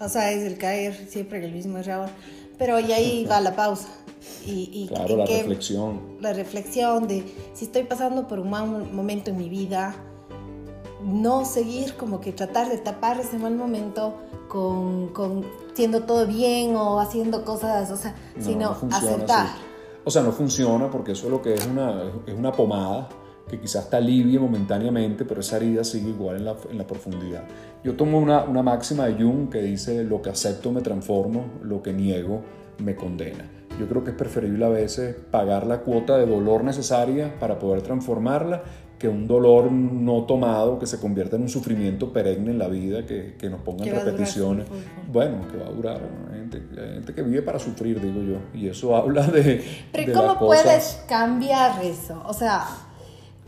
O 0.01 0.09
sea, 0.09 0.33
es 0.33 0.45
el 0.45 0.57
caer 0.57 0.95
siempre 0.95 1.45
el 1.45 1.53
mismo 1.53 1.77
error. 1.79 2.09
Pero 2.61 2.79
y 2.79 2.93
ahí 2.93 3.25
va 3.25 3.41
la 3.41 3.57
pausa. 3.57 3.89
Y, 4.45 4.69
y, 4.71 4.89
claro, 4.89 5.17
la 5.17 5.25
que, 5.25 5.39
reflexión. 5.39 6.19
La 6.21 6.35
reflexión 6.35 7.09
de 7.09 7.25
si 7.55 7.65
estoy 7.65 7.85
pasando 7.85 8.29
por 8.29 8.39
un 8.39 8.51
mal 8.51 8.67
momento 8.93 9.31
en 9.31 9.39
mi 9.39 9.49
vida, 9.49 9.95
no 11.03 11.47
seguir 11.47 11.95
como 11.95 12.21
que 12.21 12.33
tratar 12.33 12.69
de 12.69 12.77
tapar 12.77 13.19
ese 13.19 13.39
mal 13.39 13.57
momento 13.57 14.15
con, 14.49 15.09
con 15.09 15.47
siendo 15.73 16.03
todo 16.03 16.27
bien 16.27 16.77
o 16.77 17.01
haciendo 17.01 17.47
cosas, 17.47 17.91
o 17.91 17.97
sea, 17.97 18.15
no, 18.37 18.45
sino 18.45 18.77
no 18.83 18.95
aceptar. 18.95 19.47
O 20.05 20.11
sea, 20.11 20.21
no 20.21 20.31
funciona 20.33 20.91
porque 20.91 21.13
eso 21.13 21.29
es 21.29 21.31
lo 21.31 21.41
que 21.41 21.55
es 21.55 21.67
una, 21.67 22.13
es 22.27 22.35
una 22.35 22.53
pomada 22.53 23.09
que 23.51 23.59
quizás 23.59 23.91
te 23.91 23.97
alivie 23.97 24.39
momentáneamente, 24.39 25.25
pero 25.25 25.41
esa 25.41 25.57
herida 25.57 25.83
sigue 25.83 26.11
igual 26.11 26.37
en 26.37 26.45
la, 26.45 26.57
en 26.71 26.79
la 26.79 26.87
profundidad. 26.87 27.43
Yo 27.83 27.97
tomo 27.97 28.19
una, 28.19 28.45
una 28.45 28.63
máxima 28.63 29.07
de 29.07 29.21
Jung 29.21 29.51
que 29.51 29.61
dice, 29.61 30.05
lo 30.05 30.23
que 30.23 30.31
acepto 30.31 30.71
me 30.71 30.83
transformo, 30.83 31.47
lo 31.63 31.83
que 31.83 31.93
niego 31.93 32.43
me 32.79 32.95
condena. 32.95 33.45
Yo 33.79 33.89
creo 33.89 34.05
que 34.05 34.11
es 34.11 34.17
preferible 34.17 34.65
a 34.65 34.69
veces 34.69 35.17
pagar 35.31 35.67
la 35.67 35.81
cuota 35.81 36.17
de 36.17 36.27
dolor 36.27 36.63
necesaria 36.63 37.39
para 37.41 37.59
poder 37.59 37.83
transformarla 37.83 38.63
que 39.01 39.09
un 39.09 39.27
dolor 39.27 39.73
no 39.73 40.25
tomado 40.25 40.79
que 40.79 40.87
se 40.87 41.01
convierta 41.01 41.37
en 41.37 41.43
un 41.43 41.49
sufrimiento 41.49 42.13
perenne 42.13 42.51
en 42.51 42.59
la 42.59 42.69
vida, 42.69 43.07
que, 43.07 43.35
que 43.39 43.49
nos 43.49 43.63
ponga 43.63 43.87
en 43.87 43.95
repeticiones. 43.95 44.67
Bueno, 45.11 45.49
que 45.51 45.57
va 45.57 45.69
a 45.69 45.71
durar. 45.71 46.01
Hay 46.31 46.39
gente, 46.41 46.63
hay 46.79 46.95
gente, 46.97 47.15
que 47.15 47.23
vive 47.23 47.41
para 47.41 47.59
sufrir, 47.59 47.99
digo 47.99 48.23
yo. 48.23 48.37
Y 48.53 48.69
eso 48.69 48.95
habla 48.97 49.27
de. 49.27 49.65
Pero 49.91 50.07
de 50.07 50.13
¿cómo 50.13 50.39
puedes 50.39 51.03
cambiar 51.09 51.83
eso? 51.83 52.23
O 52.27 52.35
sea, 52.35 52.67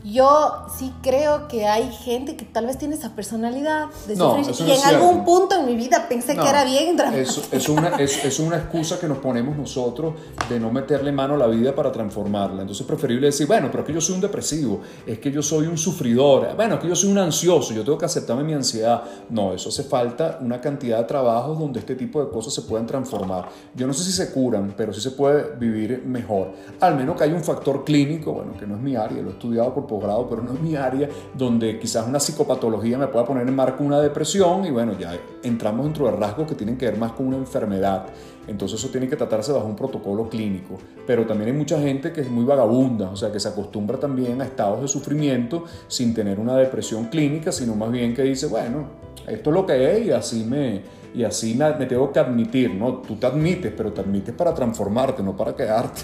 yo 0.03 0.65
sí 0.77 0.93
creo 1.01 1.47
que 1.47 1.67
hay 1.67 1.91
gente 1.91 2.35
que 2.35 2.45
tal 2.45 2.65
vez 2.65 2.77
tiene 2.77 2.95
esa 2.95 3.15
personalidad 3.15 3.87
de 4.07 4.15
No, 4.15 4.37
y 4.37 4.41
no 4.41 4.47
en 4.47 4.53
cierto. 4.53 4.83
algún 4.85 5.23
punto 5.23 5.55
en 5.55 5.65
mi 5.65 5.75
vida 5.75 6.07
pensé 6.09 6.33
No, 6.33 6.43
que 6.43 6.49
era 6.49 6.63
bien 6.65 6.99
es, 7.13 7.41
es 7.51 7.69
una, 7.69 7.89
es, 7.95 8.23
es 8.23 8.39
una 8.39 8.57
excusa 8.57 8.99
que 8.99 9.07
nos 9.07 9.17
ponemos 9.19 9.55
nosotros 9.55 10.13
de 10.49 10.59
no 10.59 10.71
meterle 10.71 11.11
mano 11.11 11.35
a 11.35 11.37
la 11.37 11.47
vida 11.47 11.73
para 11.73 11.91
transformarla. 11.91 12.61
Entonces 12.61 12.81
es 12.81 12.87
preferible 12.87 13.27
decir, 13.27 13.47
bueno, 13.47 13.69
pero 13.71 13.83
es 13.83 13.87
que 13.87 13.93
yo 13.93 14.01
soy 14.01 14.15
un 14.15 14.21
depresivo, 14.21 14.81
es 15.05 15.19
que 15.19 15.31
yo 15.31 15.41
soy 15.41 15.67
un 15.67 15.77
sufridor, 15.77 16.55
bueno, 16.55 16.75
es 16.75 16.81
que 16.81 16.87
yo 16.87 16.95
soy 16.95 17.11
un 17.11 17.17
ansioso, 17.17 17.73
yo 17.73 17.83
tengo 17.83 17.97
que 17.97 18.05
aceptarme 18.05 18.43
mi 18.43 18.53
ansiedad. 18.53 19.03
No, 19.29 19.53
eso 19.53 19.69
hace 19.69 19.83
falta 19.83 20.37
una 20.41 20.59
cantidad 20.59 20.99
de 20.99 21.03
trabajos 21.05 21.57
donde 21.57 21.79
este 21.79 21.95
tipo 21.95 22.23
de 22.23 22.29
cosas 22.29 22.53
se 22.53 22.63
pueden 22.63 22.85
transformar. 22.85 23.49
Yo 23.75 23.87
no 23.87 23.93
sé 23.93 24.03
si 24.03 24.11
se 24.11 24.31
curan, 24.31 24.73
pero 24.75 24.93
sí 24.93 25.01
se 25.01 25.11
puede 25.11 25.55
vivir 25.55 26.03
mejor. 26.05 26.51
Al 26.79 26.95
menos 26.95 27.15
que 27.17 27.23
hay 27.23 27.31
un 27.31 27.43
factor 27.43 27.83
clínico, 27.83 28.33
bueno, 28.33 28.53
que 28.57 28.67
no 28.67 28.75
es 28.75 28.81
mi 28.81 28.95
área, 28.95 29.21
lo 29.21 29.29
he 29.29 29.33
estudiado 29.33 29.73
por 29.73 29.87
posgrado, 29.93 30.27
pero 30.27 30.41
no 30.41 30.53
es 30.53 30.59
mi 30.59 30.75
área, 30.75 31.07
donde 31.35 31.77
quizás 31.77 32.07
una 32.07 32.19
psicopatología 32.19 32.97
me 32.97 33.07
pueda 33.07 33.25
poner 33.25 33.47
en 33.47 33.55
marco 33.55 33.83
una 33.83 33.99
depresión 33.99 34.65
y 34.65 34.71
bueno, 34.71 34.97
ya 34.97 35.15
entramos 35.43 35.85
dentro 35.85 36.05
de 36.05 36.13
rasgos 36.13 36.47
que 36.47 36.55
tienen 36.55 36.77
que 36.77 36.85
ver 36.85 36.97
más 36.97 37.11
con 37.11 37.27
una 37.27 37.37
enfermedad. 37.37 38.07
Entonces 38.47 38.79
eso 38.79 38.89
tiene 38.89 39.07
que 39.07 39.15
tratarse 39.15 39.51
bajo 39.51 39.67
un 39.67 39.75
protocolo 39.75 40.27
clínico. 40.27 40.77
Pero 41.05 41.25
también 41.25 41.51
hay 41.51 41.57
mucha 41.57 41.79
gente 41.79 42.11
que 42.11 42.21
es 42.21 42.29
muy 42.29 42.43
vagabunda, 42.43 43.09
o 43.11 43.15
sea, 43.15 43.31
que 43.31 43.39
se 43.39 43.47
acostumbra 43.47 43.99
también 43.99 44.41
a 44.41 44.45
estados 44.45 44.81
de 44.81 44.87
sufrimiento 44.87 45.65
sin 45.87 46.13
tener 46.13 46.39
una 46.39 46.57
depresión 46.57 47.05
clínica, 47.05 47.51
sino 47.51 47.75
más 47.75 47.91
bien 47.91 48.13
que 48.13 48.23
dice, 48.23 48.47
bueno, 48.47 48.87
esto 49.27 49.49
es 49.49 49.53
lo 49.53 49.65
que 49.65 49.91
es 49.91 50.07
y 50.07 50.11
así 50.11 50.43
me, 50.43 50.81
y 51.13 51.23
así 51.23 51.55
me, 51.55 51.73
me 51.75 51.85
tengo 51.85 52.11
que 52.11 52.19
admitir, 52.19 52.73
¿no? 52.73 52.95
Tú 52.95 53.15
te 53.15 53.27
admites, 53.27 53.73
pero 53.75 53.93
te 53.93 54.01
admites 54.01 54.33
para 54.33 54.53
transformarte, 54.53 55.21
no 55.23 55.35
para 55.35 55.55
quedarte. 55.55 56.01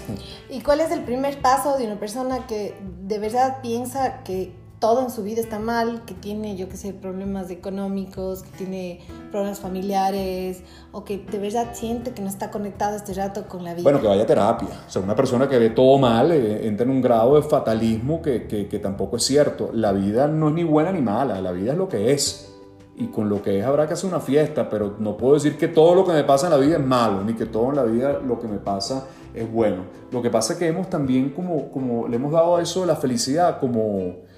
¿Y 0.48 0.60
cuál 0.60 0.80
es 0.80 0.90
el 0.90 1.02
primer 1.02 1.40
paso 1.40 1.76
de 1.76 1.86
una 1.86 1.98
persona 1.98 2.46
que 2.46 2.74
de 3.02 3.18
verdad 3.18 3.58
piensa 3.62 4.22
que 4.22 4.52
todo 4.80 5.02
en 5.02 5.10
su 5.10 5.22
vida 5.22 5.40
está 5.40 5.58
mal, 5.58 6.04
que 6.06 6.14
tiene, 6.14 6.56
yo 6.56 6.68
qué 6.68 6.76
sé, 6.76 6.94
problemas 6.94 7.50
económicos, 7.50 8.42
que 8.42 8.50
tiene 8.56 9.00
problemas 9.30 9.60
familiares, 9.60 10.62
o 10.90 11.04
que 11.04 11.18
de 11.18 11.38
verdad 11.38 11.68
siente 11.74 12.12
que 12.12 12.22
no 12.22 12.28
está 12.28 12.50
conectado 12.50 12.96
este 12.96 13.12
rato 13.12 13.46
con 13.46 13.62
la 13.62 13.74
vida? 13.74 13.82
Bueno, 13.82 14.00
que 14.00 14.06
vaya 14.06 14.22
a 14.22 14.26
terapia. 14.26 14.68
O 14.88 14.90
sea, 14.90 15.02
una 15.02 15.14
persona 15.14 15.48
que 15.48 15.58
ve 15.58 15.70
todo 15.70 15.98
mal 15.98 16.32
eh, 16.32 16.66
entra 16.66 16.84
en 16.84 16.90
un 16.92 17.02
grado 17.02 17.36
de 17.36 17.42
fatalismo 17.42 18.22
que, 18.22 18.46
que, 18.46 18.68
que 18.68 18.78
tampoco 18.78 19.18
es 19.18 19.24
cierto. 19.24 19.70
La 19.74 19.92
vida 19.92 20.26
no 20.28 20.48
es 20.48 20.54
ni 20.54 20.64
buena 20.64 20.92
ni 20.92 21.02
mala, 21.02 21.40
la 21.42 21.52
vida 21.52 21.72
es 21.72 21.78
lo 21.78 21.88
que 21.88 22.12
es. 22.12 22.49
Y 23.00 23.06
con 23.06 23.30
lo 23.30 23.42
que 23.42 23.58
es 23.58 23.64
habrá 23.64 23.86
que 23.86 23.94
hacer 23.94 24.10
una 24.10 24.20
fiesta, 24.20 24.68
pero 24.68 24.96
no 24.98 25.16
puedo 25.16 25.34
decir 25.34 25.56
que 25.56 25.68
todo 25.68 25.94
lo 25.94 26.04
que 26.04 26.12
me 26.12 26.22
pasa 26.22 26.46
en 26.46 26.52
la 26.52 26.58
vida 26.58 26.76
es 26.76 26.86
malo, 26.86 27.24
ni 27.24 27.32
que 27.32 27.46
todo 27.46 27.70
en 27.70 27.76
la 27.76 27.84
vida 27.84 28.20
lo 28.24 28.38
que 28.38 28.46
me 28.46 28.58
pasa 28.58 29.06
es 29.34 29.50
bueno. 29.50 29.84
Lo 30.12 30.20
que 30.20 30.28
pasa 30.28 30.52
es 30.52 30.58
que 30.58 30.66
hemos 30.66 30.90
también 30.90 31.30
como, 31.30 31.70
como 31.70 32.06
le 32.06 32.16
hemos 32.16 32.30
dado 32.30 32.56
a 32.56 32.62
eso 32.62 32.84
la 32.84 32.96
felicidad 32.96 33.58
como... 33.58 34.28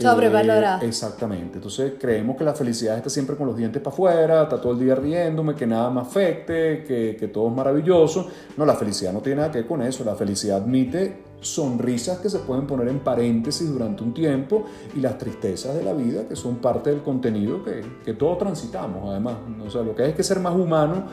Sobrevalorada. 0.00 0.80
Eh, 0.82 0.88
exactamente. 0.88 1.56
Entonces 1.56 1.94
creemos 1.98 2.36
que 2.36 2.44
la 2.44 2.54
felicidad 2.54 2.96
está 2.96 3.10
siempre 3.10 3.36
con 3.36 3.46
los 3.46 3.56
dientes 3.56 3.80
para 3.82 3.94
afuera, 3.94 4.42
está 4.44 4.60
todo 4.60 4.72
el 4.72 4.78
día 4.78 4.94
riéndome, 4.94 5.54
que 5.54 5.66
nada 5.66 5.90
me 5.90 6.00
afecte, 6.00 6.84
que, 6.84 7.16
que 7.18 7.28
todo 7.28 7.48
es 7.48 7.54
maravilloso. 7.54 8.28
No, 8.56 8.64
la 8.64 8.74
felicidad 8.74 9.12
no 9.12 9.20
tiene 9.20 9.36
nada 9.36 9.50
que 9.50 9.58
ver 9.58 9.68
con 9.68 9.82
eso. 9.82 10.04
La 10.04 10.14
felicidad 10.14 10.58
admite 10.58 11.30
sonrisas 11.40 12.18
que 12.18 12.28
se 12.28 12.40
pueden 12.40 12.66
poner 12.66 12.88
en 12.88 13.00
paréntesis 13.00 13.70
durante 13.70 14.02
un 14.02 14.12
tiempo 14.12 14.64
y 14.94 15.00
las 15.00 15.16
tristezas 15.16 15.74
de 15.74 15.82
la 15.82 15.94
vida 15.94 16.28
que 16.28 16.36
son 16.36 16.56
parte 16.56 16.90
del 16.90 17.02
contenido 17.02 17.64
que, 17.64 17.82
que 18.04 18.14
todos 18.14 18.38
transitamos 18.38 19.08
además. 19.08 19.36
O 19.66 19.70
sea, 19.70 19.82
lo 19.82 19.94
que 19.94 20.02
hay 20.02 20.10
es 20.10 20.16
que 20.16 20.22
ser 20.22 20.40
más 20.40 20.54
humano 20.54 21.04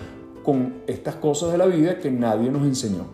con 0.44 0.82
estas 0.88 1.16
cosas 1.16 1.52
de 1.52 1.58
la 1.58 1.66
vida 1.66 2.00
que 2.00 2.12
nadie 2.12 2.50
nos 2.50 2.64
enseñó. 2.64 3.06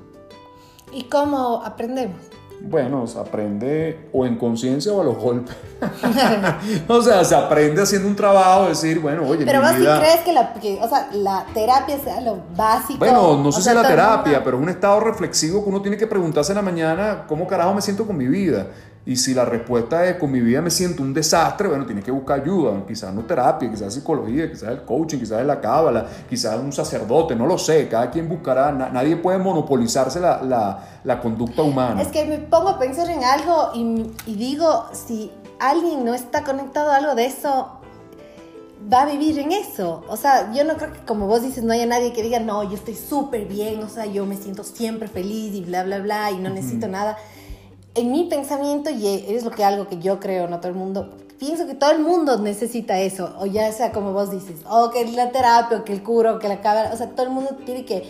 ¿Y 0.91 1.05
cómo 1.05 1.63
aprendemos? 1.63 2.17
Bueno, 2.61 3.05
se 3.07 3.19
aprende 3.19 4.07
o 4.13 4.25
en 4.25 4.37
conciencia 4.37 4.93
o 4.93 5.01
a 5.01 5.03
los 5.03 5.17
golpes. 5.17 5.55
o 6.87 7.01
sea, 7.01 7.23
se 7.25 7.35
aprende 7.35 7.81
haciendo 7.81 8.07
un 8.07 8.15
trabajo, 8.15 8.69
decir, 8.69 8.99
bueno, 8.99 9.23
oye, 9.27 9.45
Pero 9.45 9.59
mi 9.59 9.65
vos 9.65 9.73
sí 9.75 9.81
vida... 9.81 9.99
crees 9.99 10.19
que 10.21 10.31
la, 10.33 10.53
que, 10.53 10.79
o 10.81 10.87
sea, 10.87 11.09
la 11.13 11.45
terapia 11.53 11.99
sea 11.99 12.21
lo 12.21 12.41
básico. 12.55 12.99
Bueno, 12.99 13.37
no 13.43 13.51
sé 13.51 13.61
si 13.61 13.69
es 13.69 13.75
la 13.75 13.81
terapia, 13.85 14.31
mundo- 14.33 14.41
pero 14.45 14.57
es 14.57 14.63
un 14.63 14.69
estado 14.69 14.99
reflexivo 15.01 15.63
que 15.63 15.69
uno 15.69 15.81
tiene 15.81 15.97
que 15.97 16.07
preguntarse 16.07 16.51
en 16.53 16.55
la 16.57 16.61
mañana 16.61 17.25
cómo 17.27 17.45
carajo 17.47 17.73
me 17.73 17.81
siento 17.81 18.05
con 18.07 18.15
mi 18.17 18.27
vida. 18.27 18.67
Y 19.05 19.17
si 19.17 19.33
la 19.33 19.43
respuesta 19.43 20.05
es 20.05 20.15
con 20.15 20.31
mi 20.31 20.39
vida 20.39 20.61
me 20.61 20.69
siento 20.69 21.03
un 21.03 21.13
desastre, 21.13 21.67
bueno, 21.67 21.85
tienes 21.85 22.05
que 22.05 22.11
buscar 22.11 22.39
ayuda. 22.39 22.85
Quizás 22.87 23.13
no 23.13 23.23
terapia, 23.23 23.69
quizás 23.69 23.93
psicología, 23.93 24.49
quizás 24.49 24.69
el 24.69 24.83
coaching, 24.85 25.17
quizás 25.19 25.41
es 25.41 25.45
la 25.45 25.59
cábala, 25.59 26.05
quizás 26.29 26.57
un 26.57 26.71
sacerdote, 26.71 27.35
no 27.35 27.45
lo 27.45 27.57
sé. 27.57 27.89
Cada 27.89 28.09
quien 28.09 28.29
buscará, 28.29 28.71
na- 28.71 28.87
nadie 28.89 29.17
puede 29.17 29.39
monopolizarse 29.39 30.21
la, 30.21 30.41
la- 30.41 30.99
la 31.03 31.19
conducta 31.19 31.61
humana. 31.63 32.01
Es 32.01 32.07
que 32.09 32.23
me 32.23 32.37
pongo 32.37 32.69
a 32.69 32.79
pensar 32.79 33.09
en 33.09 33.23
algo 33.25 33.71
y, 33.75 34.09
y 34.25 34.35
digo, 34.35 34.85
si 34.93 35.31
alguien 35.59 36.05
no 36.05 36.13
está 36.13 36.45
conectado 36.45 36.89
a 36.91 36.95
algo 36.95 37.13
de 37.13 37.25
eso, 37.25 37.79
va 38.91 39.01
a 39.01 39.05
vivir 39.05 39.37
en 39.39 39.51
eso. 39.51 40.05
O 40.07 40.15
sea, 40.15 40.53
yo 40.53 40.63
no 40.63 40.75
creo 40.75 40.93
que 40.93 40.99
como 40.99 41.27
vos 41.27 41.41
dices, 41.43 41.61
no 41.63 41.73
haya 41.73 41.85
nadie 41.85 42.13
que 42.13 42.23
diga, 42.23 42.39
no, 42.39 42.63
yo 42.63 42.75
estoy 42.75 42.95
súper 42.95 43.45
bien, 43.47 43.83
o 43.83 43.89
sea, 43.89 44.05
yo 44.05 44.25
me 44.25 44.37
siento 44.37 44.63
siempre 44.63 45.09
feliz 45.09 45.53
y 45.55 45.61
bla, 45.61 45.83
bla, 45.83 45.99
bla, 45.99 46.31
y 46.31 46.37
no 46.37 46.49
necesito 46.49 46.87
nada. 46.87 47.17
En 47.95 48.11
mi 48.11 48.23
pensamiento, 48.23 48.89
y 48.89 49.07
es 49.07 49.43
lo 49.43 49.51
que 49.51 49.63
algo 49.63 49.87
que 49.87 49.99
yo 49.99 50.19
creo, 50.19 50.47
no 50.47 50.59
todo 50.59 50.71
el 50.71 50.77
mundo, 50.77 51.11
pienso 51.37 51.67
que 51.67 51.75
todo 51.75 51.91
el 51.91 51.99
mundo 51.99 52.39
necesita 52.39 52.99
eso, 52.99 53.35
o 53.39 53.45
ya 53.45 53.71
sea 53.71 53.91
como 53.91 54.13
vos 54.13 54.31
dices, 54.31 54.61
o 54.67 54.89
que 54.89 55.05
la 55.11 55.31
terapia, 55.31 55.77
o 55.77 55.83
que 55.83 55.93
el 55.93 56.01
curo, 56.01 56.35
o 56.35 56.39
que 56.39 56.47
la 56.47 56.61
cámara, 56.61 56.89
o 56.91 56.97
sea, 56.97 57.09
todo 57.11 57.27
el 57.27 57.31
mundo 57.31 57.57
tiene 57.65 57.85
que 57.85 58.09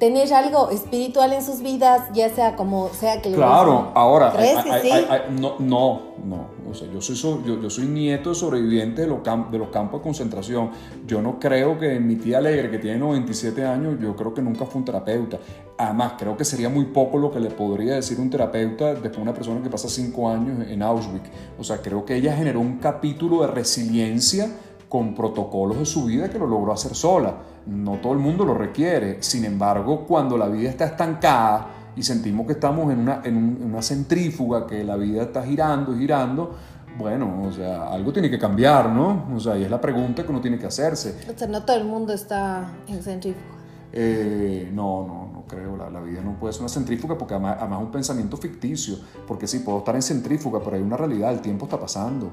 tener 0.00 0.32
algo 0.34 0.70
espiritual 0.70 1.32
en 1.34 1.42
sus 1.44 1.60
vidas, 1.62 2.08
ya 2.14 2.28
sea 2.30 2.56
como 2.56 2.88
sea 2.88 3.20
que 3.22 3.30
Claro, 3.32 3.92
ahora, 3.94 4.32
¿Crees 4.32 4.56
hay- 4.56 4.64
que 4.64 4.70
hay- 4.72 4.82
sí? 4.82 5.06
hay- 5.10 5.20
no, 5.38 5.56
no, 5.60 6.00
no. 6.24 6.58
O 6.70 6.74
sea, 6.74 6.88
yo 6.90 7.00
soy, 7.02 7.16
so- 7.16 7.42
yo, 7.44 7.60
yo 7.60 7.68
soy 7.68 7.86
nieto 7.86 8.30
de 8.30 8.34
sobrevivientes 8.34 9.04
de 9.04 9.06
los, 9.10 9.18
cam- 9.20 9.50
de 9.50 9.58
los 9.58 9.68
campos 9.68 10.00
de 10.00 10.04
concentración. 10.04 10.70
Yo 11.06 11.20
no 11.20 11.38
creo 11.38 11.78
que 11.78 12.00
mi 12.00 12.16
tía 12.16 12.38
Alegre, 12.38 12.70
que 12.70 12.78
tiene 12.78 12.96
97 12.98 13.64
años, 13.66 13.96
yo 14.00 14.16
creo 14.16 14.32
que 14.32 14.40
nunca 14.40 14.64
fue 14.64 14.78
un 14.78 14.84
terapeuta. 14.84 15.38
Además, 15.76 16.14
creo 16.16 16.36
que 16.36 16.44
sería 16.44 16.68
muy 16.68 16.86
poco 16.86 17.18
lo 17.18 17.30
que 17.30 17.40
le 17.40 17.50
podría 17.50 17.94
decir 17.96 18.18
un 18.20 18.30
terapeuta 18.30 18.94
después 18.94 19.16
de 19.16 19.22
una 19.22 19.34
persona 19.34 19.62
que 19.62 19.68
pasa 19.68 19.88
5 19.88 20.28
años 20.30 20.66
en 20.68 20.82
Auschwitz. 20.82 21.28
O 21.58 21.64
sea, 21.64 21.78
creo 21.82 22.04
que 22.06 22.16
ella 22.16 22.34
generó 22.34 22.60
un 22.60 22.78
capítulo 22.78 23.42
de 23.42 23.48
resiliencia 23.48 24.48
con 24.88 25.14
protocolos 25.14 25.78
de 25.78 25.86
su 25.86 26.04
vida 26.06 26.30
que 26.30 26.38
lo 26.38 26.46
logró 26.46 26.72
hacer 26.72 26.94
sola. 26.94 27.34
No 27.66 27.94
todo 27.98 28.12
el 28.14 28.18
mundo 28.18 28.44
lo 28.44 28.54
requiere. 28.54 29.22
Sin 29.22 29.44
embargo, 29.44 30.06
cuando 30.06 30.36
la 30.38 30.48
vida 30.48 30.70
está 30.70 30.86
estancada 30.86 31.66
y 31.96 32.02
sentimos 32.02 32.46
que 32.46 32.52
estamos 32.52 32.92
en 32.92 33.00
una, 33.00 33.20
en 33.24 33.36
un- 33.36 33.58
en 33.60 33.64
una 33.70 33.82
centrífuga, 33.82 34.66
que 34.66 34.82
la 34.84 34.96
vida 34.96 35.22
está 35.22 35.42
girando 35.44 35.94
y 35.94 35.98
girando, 36.00 36.54
bueno, 36.98 37.42
o 37.46 37.52
sea, 37.52 37.88
algo 37.92 38.12
tiene 38.12 38.28
que 38.30 38.38
cambiar, 38.38 38.88
¿no? 38.90 39.26
O 39.34 39.40
sea, 39.40 39.56
y 39.56 39.62
es 39.64 39.70
la 39.70 39.80
pregunta 39.80 40.22
que 40.24 40.30
uno 40.30 40.40
tiene 40.40 40.58
que 40.58 40.66
hacerse. 40.66 41.16
O 41.34 41.38
sea, 41.38 41.48
no 41.48 41.62
todo 41.64 41.76
el 41.76 41.84
mundo 41.84 42.12
está 42.12 42.70
en 42.88 43.02
centrífuga. 43.02 43.44
Eh, 43.92 44.70
no, 44.72 45.04
no, 45.06 45.30
no 45.32 45.44
creo. 45.48 45.76
La, 45.76 45.90
la 45.90 46.00
vida 46.00 46.20
no 46.22 46.34
puede 46.38 46.52
ser 46.52 46.62
una 46.62 46.68
centrífuga 46.68 47.18
porque 47.18 47.34
además, 47.34 47.56
además 47.58 47.80
es 47.80 47.86
un 47.86 47.92
pensamiento 47.92 48.36
ficticio. 48.36 48.96
Porque 49.26 49.46
sí, 49.46 49.60
puedo 49.60 49.78
estar 49.78 49.94
en 49.96 50.02
centrífuga, 50.02 50.60
pero 50.62 50.76
hay 50.76 50.82
una 50.82 50.96
realidad, 50.96 51.32
el 51.32 51.40
tiempo 51.40 51.64
está 51.66 51.78
pasando. 51.78 52.30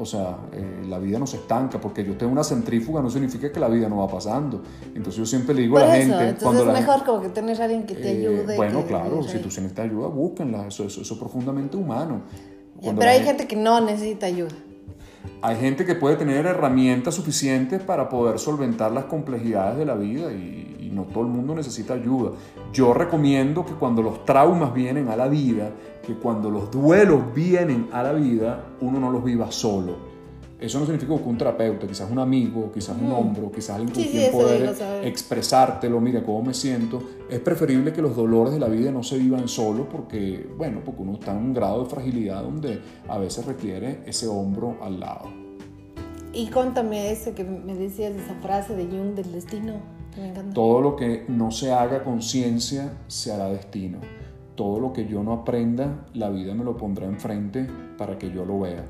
O 0.00 0.06
sea, 0.06 0.36
eh, 0.52 0.84
la 0.88 0.98
vida 0.98 1.18
no 1.18 1.26
se 1.26 1.36
estanca. 1.38 1.80
Porque 1.80 2.04
yo 2.04 2.16
tengo 2.16 2.32
una 2.32 2.44
centrífuga 2.44 3.02
no 3.02 3.10
significa 3.10 3.50
que 3.52 3.60
la 3.60 3.68
vida 3.68 3.88
no 3.88 3.98
va 3.98 4.08
pasando. 4.08 4.62
Entonces 4.94 5.16
yo 5.16 5.26
siempre 5.26 5.54
le 5.54 5.62
digo 5.62 5.74
Por 5.74 5.82
a 5.82 5.86
la 5.88 5.98
eso, 5.98 6.08
gente... 6.10 6.24
entonces 6.24 6.42
cuando 6.44 6.60
es 6.62 6.66
la 6.68 6.72
mejor 6.74 6.94
gente- 6.96 7.06
como 7.10 7.22
que 7.22 7.28
tener 7.30 7.60
a 7.60 7.64
alguien 7.64 7.86
que 7.86 7.94
te 7.94 8.08
eh, 8.12 8.26
ayude. 8.26 8.56
bueno, 8.56 8.82
que 8.82 8.88
claro, 8.88 9.22
si 9.22 9.38
tú 9.38 9.48
necesitas 9.48 9.84
ayuda, 9.86 10.08
búsquenla. 10.08 10.66
Eso, 10.68 10.84
eso, 10.84 11.00
eso 11.02 11.14
es 11.14 11.20
profundamente 11.20 11.76
humano. 11.76 12.22
Cuando 12.80 13.00
Pero 13.00 13.10
hay 13.12 13.22
gente 13.24 13.46
que 13.46 13.56
no 13.56 13.80
necesita 13.80 14.26
ayuda. 14.26 14.54
Hay 15.40 15.56
gente 15.56 15.84
que 15.84 15.94
puede 15.94 16.16
tener 16.16 16.46
herramientas 16.46 17.14
suficientes 17.14 17.80
para 17.80 18.08
poder 18.08 18.38
solventar 18.38 18.90
las 18.90 19.04
complejidades 19.04 19.78
de 19.78 19.84
la 19.84 19.94
vida 19.94 20.32
y, 20.32 20.64
no 20.88 21.04
todo 21.04 21.24
el 21.24 21.30
mundo 21.30 21.54
necesita 21.54 21.94
ayuda. 21.94 22.32
Yo 22.72 22.92
recomiendo 22.92 23.64
que 23.64 23.74
cuando 23.74 24.02
los 24.02 24.24
traumas 24.24 24.74
vienen 24.74 25.08
a 25.08 25.16
la 25.16 25.28
vida, 25.28 25.70
que 26.04 26.14
cuando 26.14 26.50
los 26.50 26.72
duelos 26.72 27.20
vienen 27.34 27.88
a 27.92 28.02
la 28.02 28.14
vida, 28.14 28.64
uno 28.80 28.98
no 28.98 29.12
los 29.12 29.22
viva 29.22 29.52
solo. 29.52 30.07
Eso 30.60 30.80
no 30.80 30.86
significa 30.86 31.16
que 31.16 31.22
un 31.22 31.38
terapeuta, 31.38 31.86
quizás 31.86 32.10
un 32.10 32.18
amigo, 32.18 32.72
quizás 32.72 32.96
un 33.00 33.12
hombro, 33.12 33.52
quizás 33.52 33.76
alguien 33.76 33.94
con 33.94 34.02
Sí, 34.02 34.08
sí, 34.08 34.10
quien 34.10 34.24
eso 34.24 34.38
poder 34.38 35.04
expresártelo, 35.04 36.00
mira 36.00 36.24
cómo 36.24 36.42
me 36.42 36.54
siento. 36.54 37.00
Es 37.30 37.38
preferible 37.38 37.92
que 37.92 38.02
los 38.02 38.16
dolores 38.16 38.54
de 38.54 38.58
la 38.58 38.66
vida 38.66 38.90
no 38.90 39.04
se 39.04 39.18
vivan 39.18 39.46
solos 39.46 39.86
porque, 39.88 40.50
bueno, 40.56 40.80
porque 40.84 41.02
uno 41.02 41.12
está 41.12 41.30
en 41.30 41.38
un 41.38 41.54
grado 41.54 41.84
de 41.84 41.90
fragilidad 41.90 42.42
donde 42.42 42.80
a 43.06 43.18
veces 43.18 43.46
requiere 43.46 44.00
ese 44.04 44.26
hombro 44.26 44.78
al 44.82 44.98
lado. 44.98 45.28
Y 46.32 46.48
cuéntame 46.48 47.12
eso 47.12 47.34
que 47.34 47.44
me 47.44 47.74
decías, 47.74 48.16
esa 48.16 48.34
frase 48.42 48.74
de 48.74 48.86
Jung 48.86 49.14
del 49.14 49.30
destino, 49.30 49.74
que 50.12 50.22
me 50.22 50.28
encanta. 50.30 50.54
Todo 50.54 50.80
lo 50.80 50.96
que 50.96 51.24
no 51.28 51.52
se 51.52 51.72
haga 51.72 52.02
con 52.02 52.20
ciencia 52.20 52.98
se 53.06 53.32
hará 53.32 53.48
destino. 53.48 53.98
Todo 54.56 54.80
lo 54.80 54.92
que 54.92 55.06
yo 55.06 55.22
no 55.22 55.32
aprenda, 55.32 56.04
la 56.14 56.30
vida 56.30 56.52
me 56.52 56.64
lo 56.64 56.76
pondrá 56.76 57.06
enfrente 57.06 57.68
para 57.96 58.18
que 58.18 58.32
yo 58.32 58.44
lo 58.44 58.58
vea. 58.58 58.84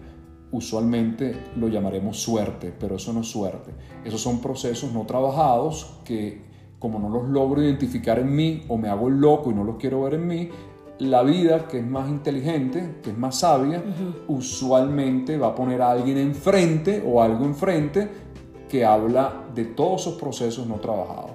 Usualmente 0.51 1.37
lo 1.57 1.69
llamaremos 1.69 2.19
suerte, 2.19 2.73
pero 2.79 2.97
eso 2.97 3.13
no 3.13 3.21
es 3.21 3.29
suerte. 3.29 3.73
Esos 4.05 4.21
son 4.21 4.41
procesos 4.41 4.93
no 4.93 5.05
trabajados 5.05 6.01
que 6.05 6.49
como 6.79 6.99
no 6.99 7.09
los 7.09 7.29
logro 7.29 7.63
identificar 7.63 8.19
en 8.19 8.35
mí 8.35 8.63
o 8.69 8.77
me 8.77 8.89
hago 8.89 9.09
el 9.09 9.21
loco 9.21 9.51
y 9.51 9.55
no 9.55 9.65
los 9.65 9.77
quiero 9.77 10.03
ver 10.03 10.15
en 10.15 10.27
mí, 10.27 10.49
la 10.99 11.23
vida 11.23 11.69
que 11.69 11.79
es 11.79 11.87
más 11.87 12.09
inteligente, 12.09 12.97
que 13.03 13.11
es 13.11 13.19
más 13.19 13.41
sabia, 13.41 13.83
usualmente 14.27 15.39
va 15.39 15.49
a 15.49 15.55
poner 15.55 15.81
a 15.83 15.91
alguien 15.91 16.19
enfrente 16.19 17.03
o 17.07 17.23
algo 17.23 17.45
enfrente 17.45 18.09
que 18.69 18.85
habla 18.85 19.47
de 19.55 19.65
todos 19.65 20.03
esos 20.03 20.15
procesos 20.15 20.67
no 20.67 20.77
trabajados. 20.77 21.33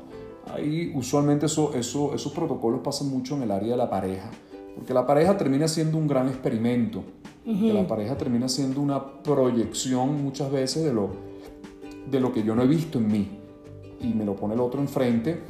Ahí 0.54 0.92
usualmente 0.96 1.46
eso, 1.46 1.74
eso, 1.74 2.14
esos 2.14 2.32
protocolos 2.32 2.82
pasan 2.84 3.10
mucho 3.10 3.36
en 3.36 3.44
el 3.44 3.52
área 3.52 3.72
de 3.72 3.78
la 3.78 3.90
pareja, 3.90 4.30
porque 4.76 4.94
la 4.94 5.08
pareja 5.08 5.38
termina 5.38 5.68
siendo 5.68 5.98
un 5.98 6.08
gran 6.08 6.28
experimento, 6.28 7.04
la 7.46 7.88
pareja 7.88 8.18
termina 8.18 8.48
siendo 8.48 8.82
una 8.82 9.22
proyección 9.22 10.24
muchas 10.24 10.52
veces 10.52 10.84
de 10.84 10.94
lo, 10.94 11.10
de 12.10 12.20
lo 12.20 12.32
que 12.32 12.44
yo 12.44 12.56
no 12.56 12.64
he 12.64 12.68
visto 12.68 13.00
en 13.00 13.08
mí 13.08 13.28
y 14.00 14.08
me 14.08 14.26
lo 14.26 14.36
pone 14.36 14.54
el 14.54 14.62
otro 14.62 14.80
enfrente. 14.82 15.42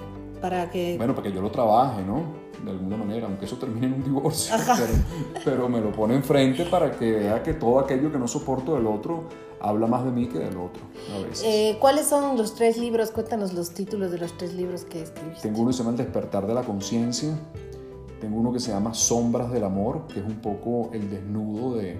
Para 0.41 0.69
que... 0.69 0.97
Bueno, 0.97 1.15
para 1.15 1.29
que 1.29 1.35
yo 1.35 1.41
lo 1.41 1.51
trabaje, 1.51 2.03
¿no? 2.03 2.43
de 2.63 2.71
alguna 2.71 2.97
manera, 2.97 3.27
aunque 3.27 3.45
eso 3.45 3.57
termine 3.57 3.87
en 3.87 3.93
un 3.93 4.03
divorcio, 4.03 4.55
pero, 5.45 5.67
me 5.67 5.81
lo 5.81 5.91
pone 5.91 6.15
enfrente 6.15 6.65
para 6.65 6.91
que 6.91 7.11
vea 7.11 7.43
que 7.43 7.53
todo 7.53 7.79
aquello 7.79 8.11
que 8.11 8.17
no 8.17 8.27
soporto 8.27 8.75
del 8.75 8.87
otro 8.87 9.25
habla 9.59 9.87
más 9.87 10.03
de 10.05 10.11
mí 10.11 10.27
que 10.27 10.39
del 10.39 10.57
otro 10.57 10.83
a 11.13 11.27
veces. 11.27 11.43
Eh, 11.45 11.77
¿Cuáles 11.79 12.07
son 12.07 12.37
los 12.37 12.55
tres 12.55 12.77
libros? 12.77 13.11
Cuéntanos 13.11 13.53
los 13.53 13.71
títulos 13.71 14.11
de 14.11 14.17
los 14.17 14.37
tres 14.37 14.53
libros 14.53 14.85
que 14.85 15.01
escribiste. 15.01 15.41
Tengo 15.41 15.61
uno 15.61 15.71
que 15.71 15.73
se 15.73 15.79
llama 15.79 15.91
El 15.91 15.97
despertar 15.97 16.47
de 16.47 16.53
la 16.53 16.63
conciencia, 16.63 17.37
tengo 18.23 18.39
uno 18.39 18.53
que 18.53 18.61
se 18.61 18.71
llama 18.71 18.93
Sombras 18.93 19.51
del 19.51 19.65
amor, 19.65 20.07
que 20.07 20.21
es 20.21 20.25
un 20.25 20.37
poco 20.37 20.91
el 20.93 21.09
desnudo 21.09 21.75
de, 21.75 21.99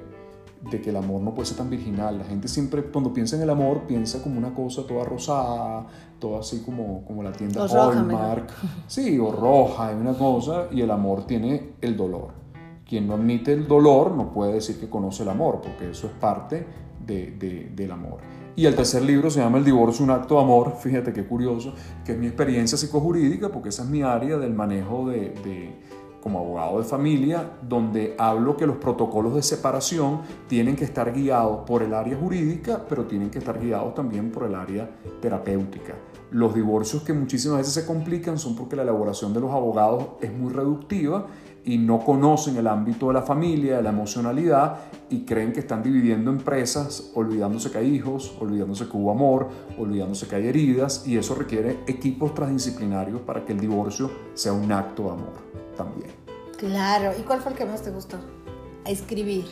de 0.72 0.82
que 0.82 0.90
el 0.90 0.96
amor 0.96 1.20
no 1.20 1.34
puede 1.34 1.48
ser 1.48 1.58
tan 1.58 1.70
virginal. 1.70 2.18
La 2.18 2.24
gente 2.24 2.48
siempre 2.48 2.82
cuando 2.84 3.12
piensa 3.12 3.36
en 3.36 3.42
el 3.42 3.50
amor 3.50 3.82
piensa 3.82 4.24
como 4.24 4.38
una 4.38 4.54
cosa 4.54 4.88
toda 4.88 5.04
rosada, 5.04 5.86
toda 6.20 6.40
así 6.40 6.62
como, 6.62 7.04
como 7.04 7.24
la 7.24 7.34
tienda 7.34 7.68
Hallmark. 7.68 8.50
Sí, 8.88 9.20
o 9.20 9.34
roja, 9.34 9.90
hay 9.90 9.96
una 9.96 10.14
cosa, 10.14 10.68
y 10.72 10.80
el 10.80 10.92
amor 10.92 11.28
tiene 11.28 11.74
el 11.82 11.98
dolor. 11.98 12.30
Quien 12.88 13.06
no 13.06 13.16
admite 13.16 13.52
el 13.52 13.68
dolor 13.68 14.12
no 14.12 14.32
puede 14.32 14.54
decir 14.54 14.80
que 14.80 14.90
conoce 14.90 15.24
el 15.24 15.30
amor, 15.30 15.60
porque 15.62 15.90
eso 15.90 16.08
es 16.08 16.14
parte 16.14 16.66
de, 17.06 17.70
del 17.76 17.92
amor. 17.92 18.20
Y 18.56 18.66
el 18.66 18.76
tercer 18.76 19.02
libro 19.02 19.30
se 19.30 19.42
llama 19.42 19.58
El 19.58 19.66
divorcio, 19.66 20.06
un 20.06 20.12
acto 20.12 20.36
de 20.36 20.42
amor, 20.42 20.78
fíjate 20.80 21.12
qué 21.12 21.26
curioso, 21.26 21.74
que 22.06 22.14
es 22.14 22.18
mi 22.18 22.28
experiencia 22.28 22.78
psicojurídica, 22.78 23.50
porque 23.50 23.70
esa 23.70 23.84
es 23.84 23.90
mi 23.90 24.04
área 24.04 24.38
del 24.38 24.54
manejo 24.54 25.10
de 25.10 25.34
como 26.24 26.40
abogado 26.40 26.78
de 26.78 26.86
familia, 26.86 27.52
donde 27.68 28.16
hablo 28.18 28.56
que 28.56 28.66
los 28.66 28.78
protocolos 28.78 29.36
de 29.36 29.44
separación 29.44 30.22
tienen 30.48 30.78
que 30.78 30.86
estar 30.86 31.12
guiados 31.12 31.66
por 31.68 31.84
el 31.84 31.94
área 31.94 32.18
jurídica, 32.18 32.86
pero 32.88 33.04
tienen 33.04 33.30
que 33.30 33.40
estar 33.40 33.60
guiados 33.60 33.94
también 33.94 34.32
por 34.32 34.46
el 34.46 34.56
área 34.56 34.90
terapéutica. 35.22 35.96
Los 36.32 36.56
divorcios 36.56 37.04
que 37.04 37.12
muchísimas 37.12 37.58
veces 37.58 37.74
se 37.74 37.86
complican 37.86 38.40
son 38.40 38.56
porque 38.56 38.78
la 38.78 38.84
elaboración 38.84 39.34
de 39.34 39.42
los 39.42 39.52
abogados 39.52 40.12
es 40.22 40.32
muy 40.32 40.54
reductiva 40.54 41.28
y 41.66 41.78
no 41.78 42.00
conocen 42.00 42.56
el 42.56 42.68
ámbito 42.68 43.08
de 43.10 43.14
la 43.16 43.22
familia, 43.22 43.78
de 43.78 43.84
la 43.84 43.90
emocionalidad 43.90 44.78
y 45.10 45.26
creen 45.26 45.52
que 45.52 45.60
están 45.60 45.84
dividiendo 45.84 46.32
empresas, 46.32 47.12
olvidándose 47.16 47.70
que 47.70 47.80
hay 47.80 47.94
hijos, 47.94 48.34
olvidándose 48.40 48.88
que 48.88 48.96
hubo 48.96 49.12
amor, 49.12 49.50
olvidándose 49.78 50.26
que 50.28 50.36
hay 50.38 50.48
heridas 50.48 51.06
y 51.06 51.18
eso 51.18 51.36
requiere 51.36 51.80
equipos 51.86 52.34
transdisciplinarios 52.34 53.22
para 53.22 53.44
que 53.46 53.52
el 53.52 53.60
divorcio 53.60 54.10
sea 54.34 54.54
un 54.54 54.72
acto 54.72 55.04
de 55.04 55.10
amor 55.10 55.53
también. 55.76 56.12
Claro, 56.58 57.12
¿y 57.18 57.22
cuál 57.24 57.42
fue 57.42 57.52
el 57.52 57.58
que 57.58 57.66
más 57.66 57.82
te 57.82 57.92
gustó? 57.92 58.18
A 58.86 58.90
escribir. 58.90 59.46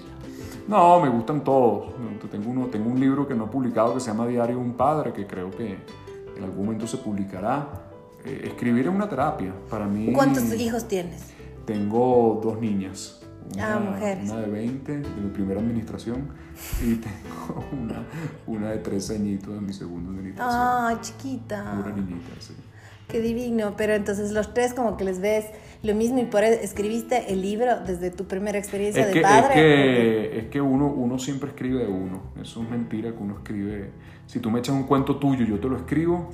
No, 0.68 1.00
me 1.02 1.10
gustan 1.10 1.44
todos. 1.44 1.94
Tengo, 2.30 2.50
uno, 2.50 2.68
tengo 2.68 2.90
un 2.90 3.00
libro 3.00 3.28
que 3.28 3.34
no 3.34 3.46
he 3.46 3.48
publicado 3.48 3.94
que 3.94 4.00
se 4.00 4.08
llama 4.08 4.28
Diario 4.28 4.58
de 4.58 4.62
un 4.62 4.74
Padre, 4.74 5.12
que 5.12 5.26
creo 5.26 5.52
que 5.52 5.78
en 6.38 6.44
algún 6.44 6.66
momento 6.66 6.88
se 6.88 6.98
publicará. 6.98 7.68
Eh, 8.24 8.44
escribir 8.46 8.88
es 8.88 8.94
una 8.94 9.10
terapia 9.10 9.54
para 9.70 9.86
mí. 9.88 10.14
¿Cuántos 10.14 10.44
hijos 10.54 10.88
tienes? 10.88 11.32
Tengo 11.66 12.40
dos 12.44 12.60
niñas. 12.60 13.22
ah, 13.60 13.80
mujeres. 13.80 14.30
Una 14.30 14.42
de 14.42 14.48
20 14.50 14.98
de 15.00 15.22
mi 15.22 15.30
primera 15.32 15.60
administración 15.60 16.30
y 16.84 16.96
tengo 16.98 17.66
una, 17.72 18.06
una 18.48 18.72
de 18.72 18.78
13 18.78 19.16
añitos 19.16 19.54
de 19.54 19.62
mi 19.62 19.74
segunda 19.74 20.12
administración. 20.12 20.62
Ah, 20.62 20.98
chiquita. 21.02 21.82
Una 21.84 21.96
niñita, 21.96 22.30
sí. 22.40 22.54
Qué 23.12 23.20
divino, 23.20 23.74
pero 23.76 23.94
entonces 23.94 24.32
los 24.32 24.54
tres 24.54 24.74
como 24.74 24.96
que 24.96 25.04
les 25.04 25.20
ves 25.20 25.46
lo 25.84 25.96
mismo 25.96 26.20
y 26.20 26.26
por 26.26 26.44
eso 26.44 26.62
escribiste 26.62 27.32
el 27.34 27.42
libro 27.42 27.80
desde 27.86 28.12
tu 28.12 28.26
primera 28.26 28.58
experiencia 28.58 29.06
de 29.06 29.22
padre. 29.22 29.48
Es 29.48 29.54
que, 29.54 30.40
es 30.40 30.46
que 30.48 30.62
uno, 30.62 30.88
uno 30.88 31.20
siempre 31.20 31.50
escribe 31.50 31.80
de 31.80 31.92
uno, 31.92 32.22
eso 32.42 32.62
es 32.62 32.70
mentira 32.70 33.12
que 33.12 33.18
uno 33.18 33.36
escribe. 33.38 33.92
Si 34.28 34.40
tú 34.40 34.50
me 34.50 34.60
echas 34.60 34.76
un 34.76 34.84
cuento 34.84 35.18
tuyo 35.18 35.44
y 35.44 35.50
yo 35.50 35.60
te 35.60 35.68
lo 35.68 35.76
escribo, 35.76 36.30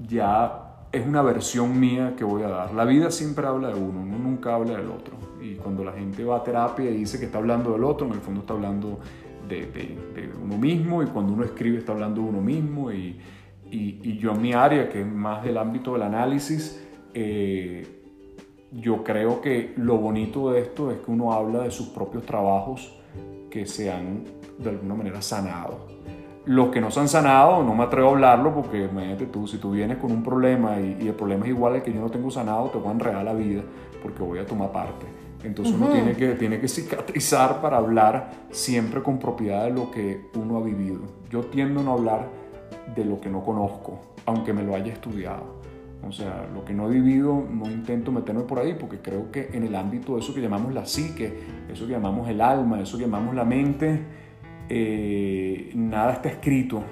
ya 0.00 0.86
es 0.90 1.04
una 1.04 1.22
versión 1.22 1.78
mía 1.78 2.14
que 2.16 2.24
voy 2.24 2.42
a 2.44 2.48
dar. 2.48 2.72
La 2.72 2.84
vida 2.84 3.10
siempre 3.10 3.46
habla 3.46 3.68
de 3.68 3.74
uno, 3.74 4.00
uno 4.00 4.18
nunca 4.18 4.54
habla 4.54 4.76
del 4.76 4.88
otro. 4.88 5.16
Y 5.42 5.56
cuando 5.56 5.84
la 5.84 5.92
gente 5.92 6.24
va 6.24 6.36
a 6.36 6.44
terapia 6.44 6.90
y 6.90 6.96
dice 6.96 7.18
que 7.18 7.26
está 7.26 7.38
hablando 7.38 7.72
del 7.72 7.84
otro, 7.84 8.06
en 8.06 8.14
el 8.14 8.20
fondo 8.20 8.40
está 8.40 8.54
hablando 8.54 9.00
de, 9.48 9.66
de 9.66 10.30
uno 10.42 10.56
mismo 10.56 11.02
y 11.02 11.06
cuando 11.06 11.32
uno 11.32 11.44
escribe 11.44 11.78
está 11.78 11.92
hablando 11.92 12.22
de 12.22 12.28
uno 12.28 12.40
mismo 12.40 12.90
y 12.92 13.18
y, 13.70 14.18
yo 14.18 14.32
en 14.32 14.42
mi 14.42 14.52
área, 14.52 14.88
que 14.88 15.00
es 15.00 15.06
más 15.06 15.44
del 15.44 15.58
ámbito 15.58 15.94
del 15.94 16.02
análisis, 16.02 16.82
eh, 17.12 17.86
yo 18.72 19.04
creo 19.04 19.40
que 19.40 19.72
lo 19.76 19.98
bonito 19.98 20.52
de 20.52 20.60
esto 20.60 20.90
es 20.90 20.98
que 20.98 21.10
uno 21.10 21.32
habla 21.32 21.60
de 21.60 21.70
sus 21.70 21.88
propios 21.88 22.24
trabajos 22.24 22.96
que 23.50 23.66
se 23.66 23.90
han 23.92 24.24
de 24.58 24.70
alguna 24.70 24.94
manera 24.94 25.22
sanado. 25.22 25.86
Los 26.44 26.68
que 26.68 26.80
no 26.80 26.90
se 26.90 27.00
han 27.00 27.08
sanado, 27.08 27.62
no 27.62 27.74
me 27.74 27.84
atrevo 27.84 28.08
a 28.08 28.10
hablarlo 28.12 28.54
porque 28.54 28.84
imagínate 28.84 29.26
tú, 29.26 29.46
si 29.46 29.58
tú 29.58 29.70
vienes 29.70 29.98
con 29.98 30.12
un 30.12 30.22
problema 30.22 30.78
y, 30.80 31.06
el 31.06 31.14
problema 31.14 31.44
es 31.44 31.50
igual 31.50 31.74
al 31.74 31.82
que 31.82 31.92
yo 31.92 32.00
no 32.00 32.10
tengo 32.10 32.30
sanado, 32.30 32.68
te 32.68 32.78
voy 32.78 32.88
a 32.88 32.92
enredar 32.92 33.24
la 33.24 33.32
vida 33.32 33.62
porque 34.02 34.22
voy 34.22 34.38
a 34.38 34.46
tomar 34.46 34.70
parte. 34.70 35.06
Entonces 35.42 35.74
uno 35.74 35.88
tiene 35.88 36.14
que, 36.14 36.34
tiene 36.34 36.58
que 36.58 36.68
cicatrizar 36.68 37.60
para 37.60 37.76
hablar 37.76 38.32
siempre 38.50 39.02
con 39.02 39.18
propiedad 39.18 39.64
de 39.64 39.70
lo 39.70 39.90
que 39.90 40.30
uno 40.34 40.58
ha 40.58 40.62
vivido. 40.62 41.00
Yo 41.30 41.42
tiendo 41.42 41.80
a 41.80 41.82
no 41.82 41.92
hablar 41.92 42.28
de 42.94 43.04
lo 43.04 43.20
que 43.20 43.28
no 43.30 43.42
conozco, 43.42 43.98
aunque 44.26 44.52
me 44.52 44.62
lo 44.62 44.74
haya 44.74 44.92
estudiado. 44.92 45.64
O 46.08 46.12
sea, 46.12 46.46
lo 46.52 46.64
que 46.64 46.74
no 46.74 46.86
he 46.86 46.90
vivido 46.90 47.46
no 47.50 47.70
intento 47.70 48.12
meterme 48.12 48.42
por 48.42 48.58
ahí 48.58 48.74
porque 48.78 48.98
creo 48.98 49.30
que 49.30 49.50
en 49.52 49.64
el 49.64 49.74
ámbito 49.74 50.14
de 50.14 50.20
eso 50.20 50.34
que 50.34 50.40
llamamos 50.40 50.74
la 50.74 50.84
psique, 50.84 51.32
eso 51.72 51.86
que 51.86 51.92
llamamos 51.92 52.28
el 52.28 52.40
alma, 52.40 52.80
eso 52.80 52.98
que 52.98 53.04
llamamos 53.04 53.34
la 53.34 53.44
mente, 53.44 54.00
eh, 54.68 55.70
nada 55.74 56.12
está 56.12 56.28
escrito. 56.28 56.82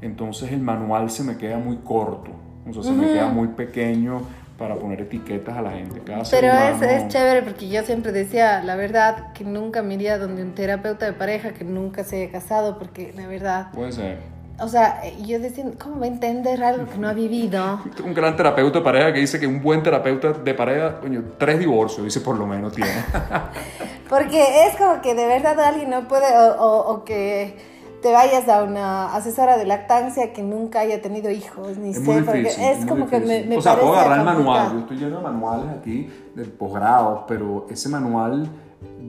Entonces 0.00 0.52
el 0.52 0.60
manual 0.60 1.10
se 1.10 1.24
me 1.24 1.36
queda 1.36 1.58
muy 1.58 1.78
corto, 1.78 2.30
o 2.68 2.72
sea, 2.72 2.82
se 2.82 2.92
me 2.92 3.06
queda 3.06 3.28
muy 3.28 3.48
pequeño 3.48 4.20
para 4.58 4.76
poner 4.76 5.00
etiquetas 5.00 5.56
a 5.56 5.62
la 5.62 5.72
gente. 5.72 6.00
Pero 6.04 6.52
es, 6.52 6.82
es, 6.82 7.08
chévere 7.08 7.42
porque 7.42 7.68
yo 7.68 7.82
siempre 7.82 8.12
decía, 8.12 8.62
la 8.62 8.76
verdad, 8.76 9.32
que 9.32 9.42
nunca 9.42 9.82
me 9.82 9.94
iría 9.94 10.16
donde 10.16 10.42
un 10.42 10.52
terapeuta 10.52 11.06
de 11.06 11.12
pareja 11.12 11.54
que 11.54 11.64
nunca 11.64 12.04
se 12.04 12.22
haya 12.22 12.32
casado, 12.32 12.78
porque 12.78 13.12
la 13.16 13.26
verdad... 13.26 13.72
Puede 13.72 13.90
ser 13.90 14.33
o 14.60 14.68
sea, 14.68 15.02
yo 15.18 15.40
decía, 15.40 15.64
¿cómo 15.82 15.98
va 15.98 16.04
a 16.04 16.08
entender 16.08 16.62
algo 16.62 16.86
que 16.86 16.96
no 16.96 17.08
ha 17.08 17.12
vivido? 17.12 17.80
Un 18.04 18.14
gran 18.14 18.36
terapeuta 18.36 18.78
de 18.78 18.84
pareja 18.84 19.12
que 19.12 19.18
dice 19.18 19.40
que 19.40 19.46
un 19.46 19.60
buen 19.60 19.82
terapeuta 19.82 20.32
de 20.32 20.54
pareja, 20.54 21.00
coño, 21.00 21.24
tres 21.38 21.58
divorcios, 21.58 22.04
dice 22.04 22.20
por 22.20 22.38
lo 22.38 22.46
menos 22.46 22.72
tiene. 22.72 22.90
Porque 24.08 24.66
es 24.66 24.76
como 24.76 25.00
que 25.02 25.14
de 25.14 25.26
verdad 25.26 25.58
alguien 25.58 25.90
no 25.90 26.06
puede, 26.06 26.26
o, 26.58 27.02
que 27.04 27.56
te 28.00 28.12
vayas 28.12 28.48
a 28.48 28.62
una 28.62 29.14
asesora 29.14 29.56
de 29.56 29.64
lactancia 29.64 30.32
que 30.32 30.42
nunca 30.42 30.80
haya 30.80 31.02
tenido 31.02 31.30
hijos, 31.30 31.76
ni 31.78 31.90
es 31.90 32.04
sé, 32.04 32.22
porque 32.22 32.48
es, 32.48 32.86
como 32.86 33.08
que 33.08 33.18
me, 33.18 33.44
me 33.44 33.56
O 33.56 33.62
sea, 33.62 33.76
puedo 33.76 33.94
agarrar 33.94 34.18
el 34.18 34.24
manual, 34.24 34.72
yo 34.74 34.78
estoy 34.80 34.98
lleno 34.98 35.16
de 35.16 35.22
manuales 35.22 35.66
aquí, 35.80 36.10
de 36.34 36.44
posgrado, 36.44 37.24
pero 37.26 37.66
ese 37.70 37.88
manual 37.88 38.48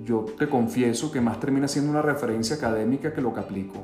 yo 0.05 0.25
te 0.37 0.47
confieso 0.47 1.11
que 1.11 1.21
más 1.21 1.39
termina 1.39 1.67
siendo 1.67 1.91
una 1.91 2.01
referencia 2.01 2.55
académica 2.55 3.13
que 3.13 3.21
lo 3.21 3.33
que 3.33 3.41
aplico 3.41 3.79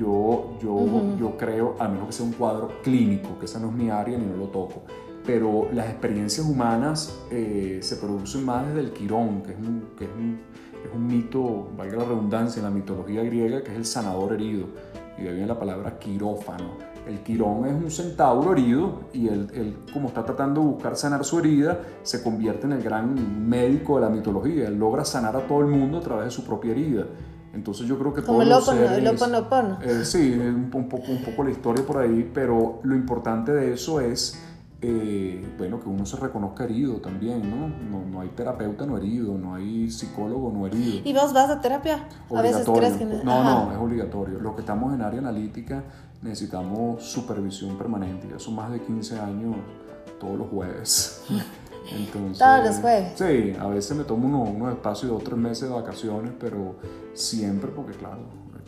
yo, 0.00 0.56
yo, 0.62 1.16
yo 1.18 1.36
creo, 1.36 1.76
a 1.78 1.86
menos 1.86 2.06
que 2.06 2.12
sea 2.12 2.24
un 2.24 2.32
cuadro 2.32 2.70
clínico, 2.82 3.38
que 3.38 3.44
esa 3.44 3.60
no 3.60 3.68
es 3.68 3.74
mi 3.74 3.90
área 3.90 4.16
ni 4.16 4.24
no 4.24 4.36
lo 4.36 4.46
toco, 4.46 4.82
pero 5.26 5.68
las 5.72 5.90
experiencias 5.90 6.46
humanas 6.46 7.20
eh, 7.30 7.80
se 7.82 7.96
producen 7.96 8.44
más 8.44 8.66
desde 8.66 8.80
el 8.80 8.92
quirón, 8.92 9.42
que 9.42 9.52
es 9.52 9.58
un, 9.58 9.84
que 9.98 10.04
es 10.04 10.10
un, 10.10 10.40
es 10.82 10.94
un 10.94 11.06
mito, 11.06 11.68
valga 11.76 11.98
la 11.98 12.04
redundancia, 12.04 12.60
en 12.60 12.64
la 12.64 12.70
mitología 12.70 13.22
griega, 13.22 13.62
que 13.62 13.72
es 13.72 13.76
el 13.76 13.84
sanador 13.84 14.32
herido, 14.32 14.68
y 15.18 15.24
de 15.24 15.28
ahí 15.28 15.34
viene 15.34 15.48
la 15.48 15.58
palabra 15.58 15.98
quirófano. 15.98 16.88
El 17.06 17.18
quirón 17.20 17.66
es 17.66 17.72
un 17.72 17.90
centauro 17.90 18.52
herido 18.52 19.00
y 19.12 19.26
él, 19.28 19.50
él, 19.54 19.76
como 19.92 20.08
está 20.08 20.24
tratando 20.24 20.60
de 20.60 20.66
buscar 20.68 20.96
sanar 20.96 21.24
su 21.24 21.38
herida, 21.38 21.80
se 22.02 22.22
convierte 22.22 22.66
en 22.66 22.72
el 22.72 22.82
gran 22.82 23.48
médico 23.48 23.96
de 23.96 24.02
la 24.02 24.10
mitología. 24.10 24.68
Él 24.68 24.78
logra 24.78 25.04
sanar 25.04 25.34
a 25.34 25.40
todo 25.40 25.60
el 25.60 25.66
mundo 25.66 25.98
a 25.98 26.00
través 26.02 26.26
de 26.26 26.30
su 26.30 26.44
propia 26.44 26.72
herida. 26.72 27.06
Entonces 27.52 27.86
yo 27.86 27.98
creo 27.98 28.14
que 28.14 28.22
Como 28.22 28.44
todos 28.44 28.68
el 28.68 29.08
Oponopono. 29.08 29.78
Eh, 29.82 30.04
sí, 30.04 30.32
un, 30.32 30.70
un, 30.72 30.88
poco, 30.88 31.10
un 31.10 31.22
poco 31.22 31.44
la 31.44 31.50
historia 31.50 31.84
por 31.84 31.98
ahí, 31.98 32.30
pero 32.32 32.80
lo 32.84 32.94
importante 32.94 33.52
de 33.52 33.74
eso 33.74 34.00
es, 34.00 34.40
eh, 34.80 35.44
bueno, 35.58 35.80
que 35.80 35.88
uno 35.88 36.06
se 36.06 36.16
reconozca 36.16 36.64
herido 36.64 36.96
también, 36.96 37.42
¿no? 37.50 37.68
¿no? 37.68 38.06
¿no? 38.06 38.20
hay 38.20 38.28
terapeuta 38.28 38.86
no 38.86 38.96
herido, 38.96 39.36
no 39.36 39.54
hay 39.54 39.90
psicólogo 39.90 40.52
no 40.52 40.66
herido. 40.66 41.00
¿Y 41.04 41.12
vos 41.12 41.32
vas 41.32 41.50
a 41.50 41.60
terapia? 41.60 42.06
A 42.34 42.40
veces 42.40 42.66
crees 42.66 42.96
que 42.96 43.04
no. 43.04 43.22
No, 43.24 43.44
no, 43.44 43.72
es 43.72 43.78
obligatorio. 43.78 44.38
Los 44.38 44.54
que 44.54 44.60
estamos 44.60 44.94
en 44.94 45.02
área 45.02 45.18
analítica 45.18 45.82
necesitamos 46.22 47.02
supervisión 47.02 47.76
permanente. 47.76 48.28
Ya 48.30 48.38
son 48.38 48.54
más 48.54 48.70
de 48.70 48.80
15 48.80 49.18
años 49.18 49.56
todos 50.20 50.38
los 50.38 50.48
jueves. 50.48 51.24
Todos 52.38 52.64
los 52.64 52.76
jueves. 52.78 53.12
Sí, 53.16 53.56
a 53.58 53.66
veces 53.68 53.96
me 53.96 54.04
tomo 54.04 54.28
unos, 54.28 54.54
unos 54.54 54.72
espacios 54.72 55.10
de 55.10 55.14
dos 55.14 55.24
tres 55.24 55.38
meses 55.38 55.68
de 55.68 55.74
vacaciones, 55.74 56.32
pero 56.38 56.76
siempre 57.14 57.70
porque, 57.70 57.96
claro, 57.96 58.20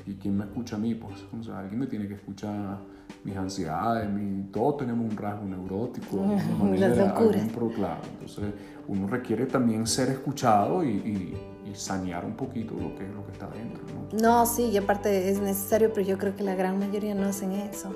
¿y 0.07 0.14
quién 0.14 0.37
me 0.37 0.44
escucha 0.44 0.77
a 0.77 0.79
mí? 0.79 0.94
Pues, 0.94 1.25
o 1.38 1.42
sea, 1.42 1.61
alguien 1.61 1.81
me 1.81 1.87
tiene 1.87 2.09
que 2.09 2.14
escuchar 2.14 2.79
mis 3.25 3.37
ansiedades, 3.37 4.11
mi, 4.11 4.44
todos 4.51 4.79
tenemos 4.79 5.11
un 5.11 5.16
rasgo 5.16 5.44
neurótico, 5.44 6.16
Las 6.77 6.96
locuras. 6.96 7.46
claro, 7.75 8.01
entonces 8.12 8.55
uno 8.88 9.07
requiere 9.07 9.46
también 9.46 9.87
ser 9.87 10.09
escuchado 10.11 10.83
y, 10.83 10.88
y, 10.88 11.35
y, 11.64 11.75
sanear 11.75 12.25
un 12.25 12.35
poquito 12.35 12.75
lo 12.75 12.94
que, 12.94 13.07
lo 13.09 13.25
que 13.25 13.33
está 13.33 13.48
dentro. 13.48 13.83
¿no? 14.12 14.18
no, 14.20 14.46
sí, 14.46 14.64
y 14.64 14.77
aparte 14.77 15.31
es 15.31 15.40
necesario, 15.40 15.92
pero 15.92 16.07
yo 16.07 16.18
creo 16.18 16.37
que 16.37 16.42
la 16.42 16.55
gran 16.55 16.79
mayoría 16.79 17.14
no 17.14 17.27
hacen 17.27 17.53
eso 17.53 17.92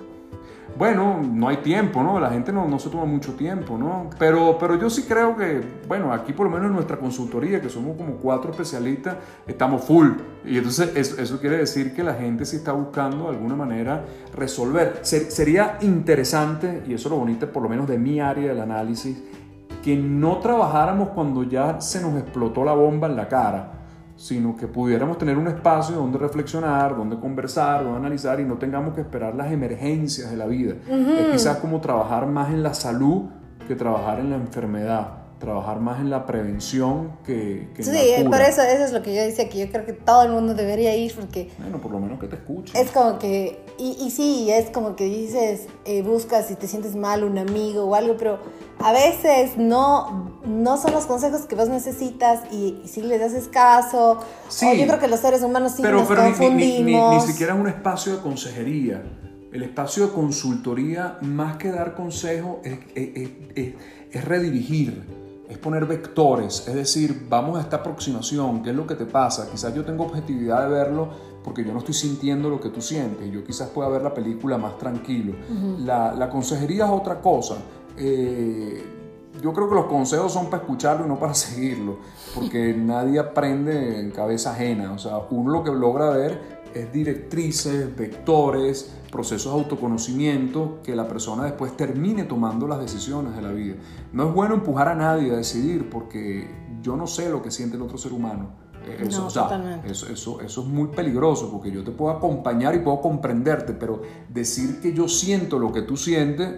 bueno, 0.79 1.23
no 1.23 1.49
hay 1.49 1.59
tiempo, 1.59 2.03
¿no? 2.03 2.21
La 2.21 2.31
gente 2.31 2.53
no, 2.53 2.69
no, 2.69 2.79
se 2.79 2.91
toma 2.91 3.07
mucho 3.07 3.33
tiempo, 3.35 3.79
¿no? 3.79 4.11
Pero, 4.19 4.59
pero 4.59 4.79
yo 4.79 4.91
sí 4.91 5.05
creo 5.05 5.35
que, 5.35 5.63
bueno, 5.89 6.13
aquí 6.13 6.33
por 6.33 6.47
lo 6.47 6.53
menos 6.53 6.67
en 6.69 6.75
nuestra 6.75 6.99
consultoría, 6.99 7.61
que 7.63 7.71
somos 7.71 7.97
como 7.97 8.17
cuatro 8.17 8.51
especialistas, 8.51 9.17
estamos 9.47 9.85
full. 9.85 10.11
Y 10.45 10.59
entonces 10.59 10.93
eso, 10.95 11.21
eso 11.21 11.41
quiere 11.41 11.59
decir 11.59 11.95
que 11.95 12.03
la 12.03 12.15
gente 12.15 12.45
sí 12.45 12.57
está 12.57 12.73
buscando 12.73 13.25
de 13.31 13.37
alguna 13.37 13.57
manera 13.57 14.05
resolver. 14.35 15.01
sería 15.03 15.79
interesante, 15.81 16.83
y 16.87 16.95
eso 16.95 17.09
es 17.09 17.11
lo 17.11 17.19
bonito 17.19 17.51
por 17.51 17.63
lo 17.63 17.69
menos 17.69 17.89
de 17.89 17.99
mi 17.99 18.21
área 18.21 18.49
del 18.49 18.61
análisis, 18.61 19.23
que 19.87 19.97
no 19.97 20.39
trabajáramos 20.39 21.11
cuando 21.11 21.45
ya 21.45 21.81
se 21.81 22.03
nos 22.03 22.17
explotó 22.17 22.65
la 22.65 22.73
bomba 22.73 23.07
en 23.07 23.15
la 23.15 23.29
cara 23.29 23.71
sino 24.17 24.57
que 24.57 24.67
pudiéramos 24.67 25.17
tener 25.17 25.39
un 25.39 25.47
espacio 25.47 25.95
donde 25.95 26.19
reflexionar, 26.19 26.97
donde 26.97 27.21
conversar, 27.21 27.85
donde 27.85 27.99
analizar 27.99 28.41
y 28.41 28.45
no 28.45 28.57
tengamos 28.57 28.95
que 28.95 29.03
esperar 29.03 29.35
las 29.37 29.53
emergencias 29.53 30.29
de 30.29 30.37
la 30.37 30.47
vida. 30.47 30.75
Es 30.89 31.27
quizás 31.33 31.59
como 31.59 31.81
trabajar 31.81 32.27
más 32.27 32.49
en 32.49 32.65
la 32.65 32.75
salud 32.75 33.27
que 33.69 33.77
trabajar 33.77 34.19
en 34.19 34.31
la 34.31 34.37
enfermedad 34.37 35.26
trabajar 35.39 35.81
más 35.81 36.01
en 36.01 36.09
la 36.09 36.25
prevención 36.25 37.19
que, 37.25 37.69
que 37.75 37.83
sí, 37.83 37.91
en 37.95 38.25
la 38.25 38.31
por 38.31 38.41
eso, 38.41 38.63
eso 38.63 38.85
es 38.85 38.93
lo 38.93 39.03
que 39.03 39.15
yo 39.15 39.23
decía, 39.23 39.49
que 39.49 39.59
yo 39.59 39.71
creo 39.71 39.85
que 39.85 39.93
todo 39.93 40.23
el 40.23 40.33
mundo 40.33 40.55
debería 40.55 40.97
ir 40.97 41.15
porque... 41.15 41.51
Bueno, 41.59 41.79
por 41.79 41.91
lo 41.91 42.01
menos 42.01 42.19
que 42.19 42.27
te 42.27 42.37
escuchen. 42.37 42.75
Es 42.77 42.91
como 42.91 43.19
que, 43.19 43.63
y, 43.79 43.97
y 44.01 44.11
sí, 44.11 44.51
es 44.51 44.71
como 44.71 44.97
que 44.97 45.05
dices, 45.05 45.67
eh, 45.85 46.03
buscas 46.03 46.47
si 46.47 46.55
te 46.55 46.67
sientes 46.67 46.97
mal 46.97 47.23
un 47.23 47.37
amigo 47.37 47.85
o 47.85 47.95
algo, 47.95 48.17
pero 48.17 48.39
a 48.79 48.93
veces 48.93 49.59
no, 49.59 50.41
no 50.47 50.77
son 50.79 50.93
los 50.93 51.05
consejos 51.05 51.43
que 51.43 51.55
vos 51.55 51.69
necesitas 51.69 52.41
y, 52.51 52.83
si 52.87 53.03
les 53.03 53.21
haces 53.21 53.49
caso. 53.49 54.21
Sí, 54.49 54.67
o 54.67 54.75
yo 54.75 54.87
creo 54.87 54.99
que 54.99 55.09
los 55.09 55.21
seres 55.21 55.43
humanos 55.43 55.73
sí 55.77 55.83
pero, 55.83 55.99
nos 55.99 56.09
pero 56.09 56.23
confundimos. 56.25 56.83
Ni, 56.83 56.83
ni, 56.83 57.15
ni, 57.17 57.21
siquiera 57.21 57.55
es 57.55 57.61
un 57.61 57.69
espacio 57.69 58.17
de 58.17 58.23
consejería. 58.23 59.03
El 59.53 59.63
espacio 59.63 60.07
de 60.07 60.13
consultoría, 60.13 61.19
más 61.21 61.57
que 61.57 61.71
dar 61.71 61.95
consejo, 61.95 62.61
es, 62.65 62.79
es, 62.95 63.31
es, 63.55 63.75
es 64.11 64.25
redirigir 64.25 65.26
es 65.49 65.59
poner 65.59 65.87
vectores, 65.87 66.67
es 66.67 66.75
decir, 66.75 67.27
vamos 67.29 67.59
a 67.59 67.61
esta 67.61 67.77
aproximación, 67.77 68.63
¿qué 68.63 68.71
es 68.71 68.77
lo 68.77 68.87
que 68.87 68.95
te 68.95 69.07
pasa? 69.07 69.49
Quizás 69.51 69.75
yo 69.75 69.85
tengo 69.85 70.05
objetividad 70.05 70.69
de 70.69 70.75
verlo 70.75 71.09
porque 71.45 71.65
yo 71.65 71.73
no 71.73 71.79
estoy 71.79 71.95
sintiendo 71.95 72.51
lo 72.51 72.61
que 72.61 72.71
tú 72.71 72.81
sientes, 72.81 73.31
yo 73.31 73.45
quizás 73.45 73.69
pueda 73.69 73.89
ver 73.89 74.03
la 74.03 74.13
película 74.13 74.59
más 74.59 74.77
tranquilo. 74.79 75.35
la, 75.79 76.13
la, 76.13 76.29
consejería 76.29 76.87
es 76.87 76.91
otra 76.91 77.21
cosa. 77.21 77.57
Eh, 77.97 78.85
yo 79.41 79.53
creo 79.53 79.69
que 79.69 79.75
los 79.75 79.87
consejos 79.87 80.33
son 80.33 80.47
para 80.47 80.63
escucharlo 80.63 81.07
y 81.07 81.09
no 81.09 81.19
para 81.19 81.35
seguirlo, 81.35 81.99
porque 82.35 82.75
nadie 82.75 83.21
aprende 83.21 84.01
en 84.01 84.11
cabeza 84.11 84.53
ajena, 84.53 84.93
o 84.93 84.99
sea, 84.99 85.19
uno 85.31 85.53
lo 85.53 85.63
que 85.63 85.71
logra 85.71 86.11
ver 86.11 86.56
es 86.83 86.93
directrices, 86.93 87.95
vectores, 87.97 88.93
procesos 89.11 89.53
de 89.53 89.61
autoconocimiento 89.61 90.81
que 90.83 90.95
la 90.95 91.09
persona 91.09 91.45
después 91.45 91.77
termine 91.77 92.25
tomando 92.25 92.67
las 92.67 92.81
decisiones 92.81 93.35
de 93.35 93.43
la 93.43 93.53
vida. 93.53 93.77
No 94.13 94.29
es 94.29 94.35
bueno 94.35 94.55
empujar 94.55 94.89
a 94.89 94.95
nadie 94.95 95.33
a 95.33 95.37
decidir 95.37 95.89
porque 95.89 96.49
yo 96.83 96.97
no 96.97 97.07
sé 97.07 97.31
lo 97.31 97.43
que 97.43 97.51
siente 97.51 97.77
el 97.77 97.83
otro 97.83 97.99
ser 97.99 98.13
humano. 98.13 98.67
Eso, 99.85 100.09
eso, 100.09 100.41
eso, 100.41 100.61
es 100.61 100.67
muy 100.69 100.89
peligroso 100.89 101.51
porque 101.51 101.73
yo 101.73 101.83
te 101.83 101.91
puedo 101.91 102.15
acompañar 102.17 102.75
y 102.77 102.79
puedo 102.79 103.01
comprenderte, 103.01 103.73
pero 103.73 104.03
decir 104.29 104.81
que 104.81 104.93
yo 104.93 105.09
siento 105.09 105.59
lo 105.59 105.73
que 105.73 105.83
tú 105.83 105.97
sientes, 105.97 106.55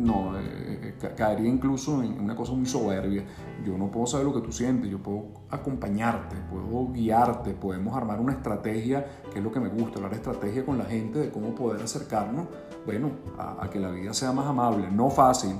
no, 0.00 0.38
eh, 0.38 0.94
eh, 1.00 1.14
caería 1.16 1.48
incluso 1.48 2.02
en 2.02 2.20
una 2.20 2.34
cosa 2.34 2.52
muy 2.52 2.66
soberbia. 2.66 3.24
Yo 3.64 3.76
no 3.76 3.90
puedo 3.90 4.06
saber 4.06 4.26
lo 4.26 4.34
que 4.34 4.40
tú 4.40 4.52
sientes, 4.52 4.90
yo 4.90 4.98
puedo 4.98 5.26
acompañarte, 5.50 6.36
puedo 6.50 6.90
guiarte, 6.92 7.52
podemos 7.52 7.96
armar 7.96 8.20
una 8.20 8.32
estrategia, 8.32 9.06
que 9.32 9.38
es 9.38 9.44
lo 9.44 9.52
que 9.52 9.60
me 9.60 9.68
gusta, 9.68 9.98
hablar 9.98 10.14
estrategia 10.14 10.64
con 10.64 10.78
la 10.78 10.84
gente, 10.84 11.18
de 11.18 11.30
cómo 11.30 11.54
poder 11.54 11.82
acercarnos, 11.82 12.46
bueno, 12.86 13.10
a 13.38 13.68
que 13.70 13.78
la 13.78 13.90
vida 13.90 14.14
sea 14.14 14.32
más 14.32 14.46
amable, 14.46 14.90
no 14.90 15.10
fácil. 15.10 15.54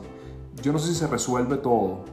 Yo 0.62 0.72
no 0.72 0.78
sé 0.78 0.88
si 0.88 0.94
se 0.94 1.06
resuelve 1.06 1.58
todo, 1.58 2.04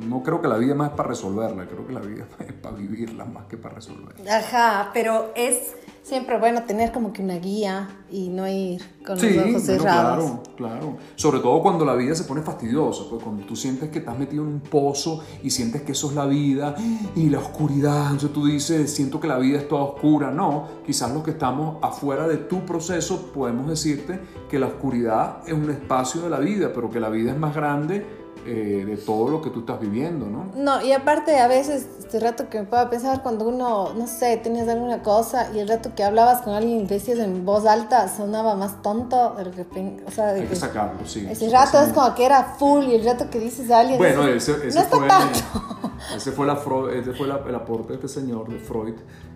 no 0.00 0.22
creo 0.22 0.40
que 0.40 0.48
la 0.48 0.58
vida 0.58 0.74
más 0.74 0.90
es 0.90 0.96
para 0.96 1.10
resolverla, 1.10 1.66
creo 1.66 1.86
que 1.86 1.92
la 1.92 2.00
vida 2.00 2.26
es 2.46 2.52
para 2.52 2.76
vivirla 2.76 3.24
más 3.24 3.46
que 3.46 3.56
para 3.56 3.76
resolverla. 3.76 4.36
Ajá, 4.36 4.90
pero 4.92 5.32
es 5.34 5.74
siempre 6.06 6.38
bueno 6.38 6.62
tener 6.62 6.92
como 6.92 7.12
que 7.12 7.20
una 7.20 7.34
guía 7.34 7.88
y 8.08 8.28
no 8.28 8.46
ir 8.46 8.80
con 9.04 9.16
los 9.20 9.36
ojos 9.48 9.62
cerrados. 9.62 10.24
claro, 10.24 10.42
claro. 10.56 10.96
Sobre 11.16 11.40
todo 11.40 11.60
cuando 11.60 11.84
la 11.84 11.94
vida 11.94 12.14
se 12.14 12.22
pone 12.22 12.42
fastidiosa, 12.42 13.02
pues 13.10 13.20
cuando 13.24 13.44
tú 13.44 13.56
sientes 13.56 13.90
que 13.90 13.98
estás 13.98 14.16
metido 14.16 14.44
en 14.44 14.50
un 14.50 14.60
pozo 14.60 15.24
y 15.42 15.50
sientes 15.50 15.82
que 15.82 15.92
eso 15.92 16.10
es 16.10 16.14
la 16.14 16.26
vida 16.26 16.76
y 17.16 17.28
la 17.28 17.40
oscuridad, 17.40 18.04
entonces 18.04 18.32
tú 18.32 18.46
dices, 18.46 18.94
siento 18.94 19.18
que 19.18 19.26
la 19.26 19.38
vida 19.38 19.58
es 19.58 19.66
toda 19.66 19.82
oscura. 19.82 20.30
No, 20.30 20.68
quizás 20.86 21.12
los 21.12 21.24
que 21.24 21.32
estamos 21.32 21.78
afuera 21.82 22.28
de 22.28 22.36
tu 22.36 22.64
proceso 22.64 23.32
podemos 23.32 23.66
decirte 23.66 24.20
que 24.48 24.60
la 24.60 24.66
oscuridad 24.66 25.38
es 25.44 25.54
un 25.54 25.70
espacio 25.70 26.20
de 26.22 26.30
la 26.30 26.38
vida, 26.38 26.70
pero 26.72 26.88
que 26.88 27.00
la 27.00 27.08
vida 27.08 27.32
es 27.32 27.38
más 27.38 27.52
grande 27.52 28.25
eh, 28.44 28.84
de 28.86 28.96
todo 28.96 29.28
lo 29.28 29.42
que 29.42 29.50
tú 29.50 29.60
estás 29.60 29.80
viviendo, 29.80 30.26
¿no? 30.26 30.50
No, 30.54 30.84
y 30.84 30.92
aparte 30.92 31.38
a 31.38 31.48
veces, 31.48 31.88
este 31.98 32.20
rato 32.20 32.48
que 32.48 32.60
me 32.60 32.66
puedo 32.66 32.88
pensar 32.88 33.22
cuando 33.22 33.48
uno, 33.48 33.92
no 33.94 34.06
sé, 34.06 34.36
tenías 34.36 34.68
alguna 34.68 35.02
cosa 35.02 35.50
y 35.54 35.58
el 35.58 35.68
rato 35.68 35.94
que 35.96 36.04
hablabas 36.04 36.42
con 36.42 36.54
alguien 36.54 36.80
y 36.80 36.86
decías 36.86 37.18
en 37.18 37.44
voz 37.44 37.66
alta 37.66 38.08
sonaba 38.08 38.54
más 38.54 38.82
tonto 38.82 39.34
de 39.34 39.46
lo 39.46 39.50
que, 39.50 40.02
o 40.06 40.10
sea, 40.10 40.28
Hay 40.28 40.46
que 40.46 40.54
sacarlo, 40.54 41.00
sí. 41.06 41.26
Ese 41.28 41.48
rato 41.50 41.80
es 41.80 41.92
como 41.92 42.14
que 42.14 42.24
era 42.24 42.44
full 42.58 42.84
y 42.84 42.94
el 42.94 43.04
rato 43.04 43.28
que 43.30 43.40
dices 43.40 43.70
a 43.70 43.80
alguien... 43.80 43.98
Bueno, 43.98 44.26
ese, 44.28 44.68
ese 44.68 44.82
fue, 44.84 45.08
ese 46.16 46.32
fue, 46.32 46.46
la, 46.46 46.54
ese 46.94 47.12
fue 47.12 47.26
el 47.26 47.54
aporte 47.54 47.88
de 47.88 47.94
este 47.94 48.08
señor, 48.08 48.48
de 48.48 48.58
Freud, 48.58 48.94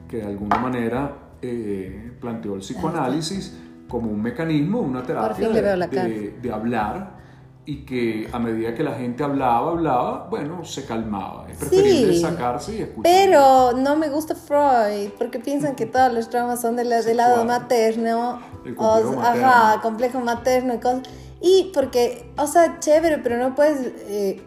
que 0.08 0.18
de 0.18 0.26
alguna 0.26 0.58
manera 0.58 1.16
eh, 1.42 2.12
planteó 2.20 2.54
el 2.54 2.60
psicoanálisis 2.60 3.56
como 3.88 4.10
un 4.10 4.22
mecanismo, 4.22 4.80
una 4.80 5.02
terapia 5.02 5.48
de, 5.48 6.38
de 6.40 6.52
hablar 6.52 7.19
y 7.66 7.84
que 7.84 8.28
a 8.32 8.38
medida 8.38 8.74
que 8.74 8.82
la 8.82 8.94
gente 8.94 9.22
hablaba, 9.22 9.70
hablaba, 9.70 10.26
bueno, 10.30 10.64
se 10.64 10.86
calmaba. 10.86 11.46
Es 11.48 11.58
preferible 11.58 12.18
sacarse 12.18 12.74
y 12.74 12.82
escuchar. 12.82 13.02
Pero 13.02 13.72
no 13.72 13.96
me 13.96 14.08
gusta 14.08 14.34
Freud, 14.34 15.10
porque 15.18 15.38
piensan 15.38 15.76
que 15.76 15.86
todos 15.86 16.12
los 16.12 16.30
traumas 16.30 16.60
son 16.60 16.76
del 16.76 16.88
lado 16.88 17.44
materno. 17.44 18.40
El 18.64 18.74
complejo 18.74 19.12
materno. 19.16 19.46
Ajá, 19.46 19.80
complejo 19.82 20.20
materno 20.20 20.74
y 20.74 20.78
cosas. 20.78 21.02
Y 21.42 21.70
porque, 21.72 22.30
o 22.36 22.46
sea, 22.46 22.80
chévere, 22.80 23.18
pero 23.18 23.38
no 23.38 23.54
puedes 23.54 23.92
eh, 24.08 24.42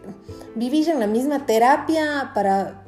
vivir 0.54 0.88
en 0.88 1.00
la 1.00 1.06
misma 1.06 1.46
terapia 1.46 2.30
para 2.34 2.83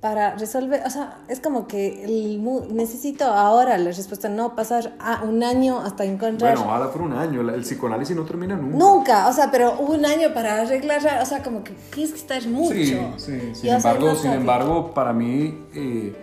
para 0.00 0.34
resolver, 0.36 0.82
o 0.86 0.90
sea, 0.90 1.18
es 1.28 1.40
como 1.40 1.66
que 1.66 2.04
el, 2.04 2.42
necesito 2.74 3.24
ahora 3.26 3.76
la 3.76 3.90
respuesta, 3.90 4.30
no 4.30 4.56
pasar 4.56 4.94
a 4.98 5.22
un 5.24 5.42
año 5.44 5.78
hasta 5.78 6.04
encontrar... 6.04 6.56
Bueno, 6.56 6.72
ahora 6.72 6.90
por 6.90 7.02
un 7.02 7.12
año, 7.12 7.42
el 7.42 7.60
psicoanálisis 7.60 8.16
no 8.16 8.24
termina 8.24 8.56
nunca. 8.56 8.78
Nunca, 8.78 9.28
o 9.28 9.32
sea, 9.34 9.50
pero 9.50 9.78
un 9.78 10.06
año 10.06 10.32
para 10.32 10.62
arreglar, 10.62 11.02
o 11.20 11.26
sea, 11.26 11.42
como 11.42 11.62
que 11.62 11.72
tienes 11.92 12.12
que 12.12 12.18
estar 12.18 12.48
mucho. 12.48 12.72
Sí, 12.72 12.98
sí, 13.18 13.54
sin 13.54 13.70
embargo, 13.74 14.14
sin 14.14 14.32
embargo, 14.32 14.94
para 14.94 15.12
mí, 15.12 15.66
eh, 15.74 16.14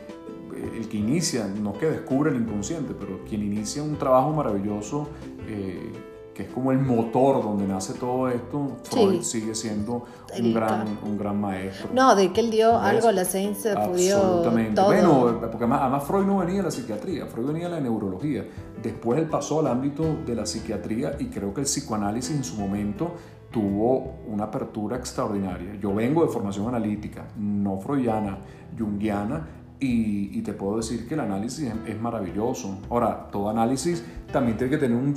el 0.75 0.89
que 0.89 0.97
inicia, 0.97 1.45
no 1.45 1.77
que 1.77 1.85
descubre 1.85 2.31
el 2.31 2.37
inconsciente, 2.37 2.95
pero 2.99 3.23
quien 3.25 3.43
inicia 3.43 3.83
un 3.83 3.97
trabajo 3.97 4.31
maravilloso... 4.31 5.07
Eh, 5.47 5.93
que 6.37 6.43
es 6.43 6.49
como 6.49 6.71
el 6.71 6.77
motor 6.77 7.41
donde 7.41 7.65
nace 7.65 7.95
todo 7.95 8.29
esto, 8.29 8.77
Freud 8.83 9.23
sigue 9.23 9.55
siendo 9.55 10.05
un 10.39 10.53
gran, 10.53 10.99
un 11.03 11.17
gran 11.17 11.41
maestro. 11.41 11.89
No, 11.95 12.15
de 12.15 12.31
que 12.31 12.41
él 12.41 12.51
dio 12.51 12.77
algo 12.77 13.07
a 13.07 13.11
la 13.11 13.25
ciencia, 13.25 13.73
Absolutamente. 13.73 14.75
Todo. 14.75 14.85
Bueno, 14.85 15.39
porque 15.41 15.65
además, 15.65 16.03
Freud 16.03 16.27
no 16.27 16.37
venía 16.37 16.57
de 16.57 16.63
la 16.63 16.69
psiquiatría, 16.69 17.25
Freud 17.25 17.47
venía 17.47 17.67
de 17.67 17.73
la 17.73 17.81
neurología. 17.81 18.45
Después 18.83 19.19
él 19.19 19.25
pasó 19.25 19.61
al 19.61 19.67
ámbito 19.67 20.03
de 20.27 20.35
la 20.35 20.45
psiquiatría 20.45 21.15
y 21.17 21.25
creo 21.25 21.55
que 21.55 21.61
el 21.61 21.65
psicoanálisis 21.65 22.35
en 22.35 22.43
su 22.43 22.55
momento 22.55 23.15
tuvo 23.49 24.17
una 24.27 24.43
apertura 24.43 24.95
extraordinaria. 24.95 25.73
Yo 25.81 25.95
vengo 25.95 26.23
de 26.23 26.31
formación 26.31 26.67
analítica, 26.67 27.29
no 27.35 27.79
freudiana, 27.79 28.37
junguiana, 28.77 29.47
y, 29.79 30.37
y, 30.37 30.41
te 30.41 30.53
puedo 30.53 30.77
decir 30.77 31.07
que 31.07 31.13
el 31.13 31.19
análisis 31.19 31.71
es, 31.85 32.01
maravilloso. 32.01 32.79
Ahora, 32.89 33.27
todo 33.31 33.49
análisis 33.49 34.03
también 34.31 34.57
tiene 34.57 34.71
que 34.71 34.77
tener 34.79 34.97
un 34.97 35.13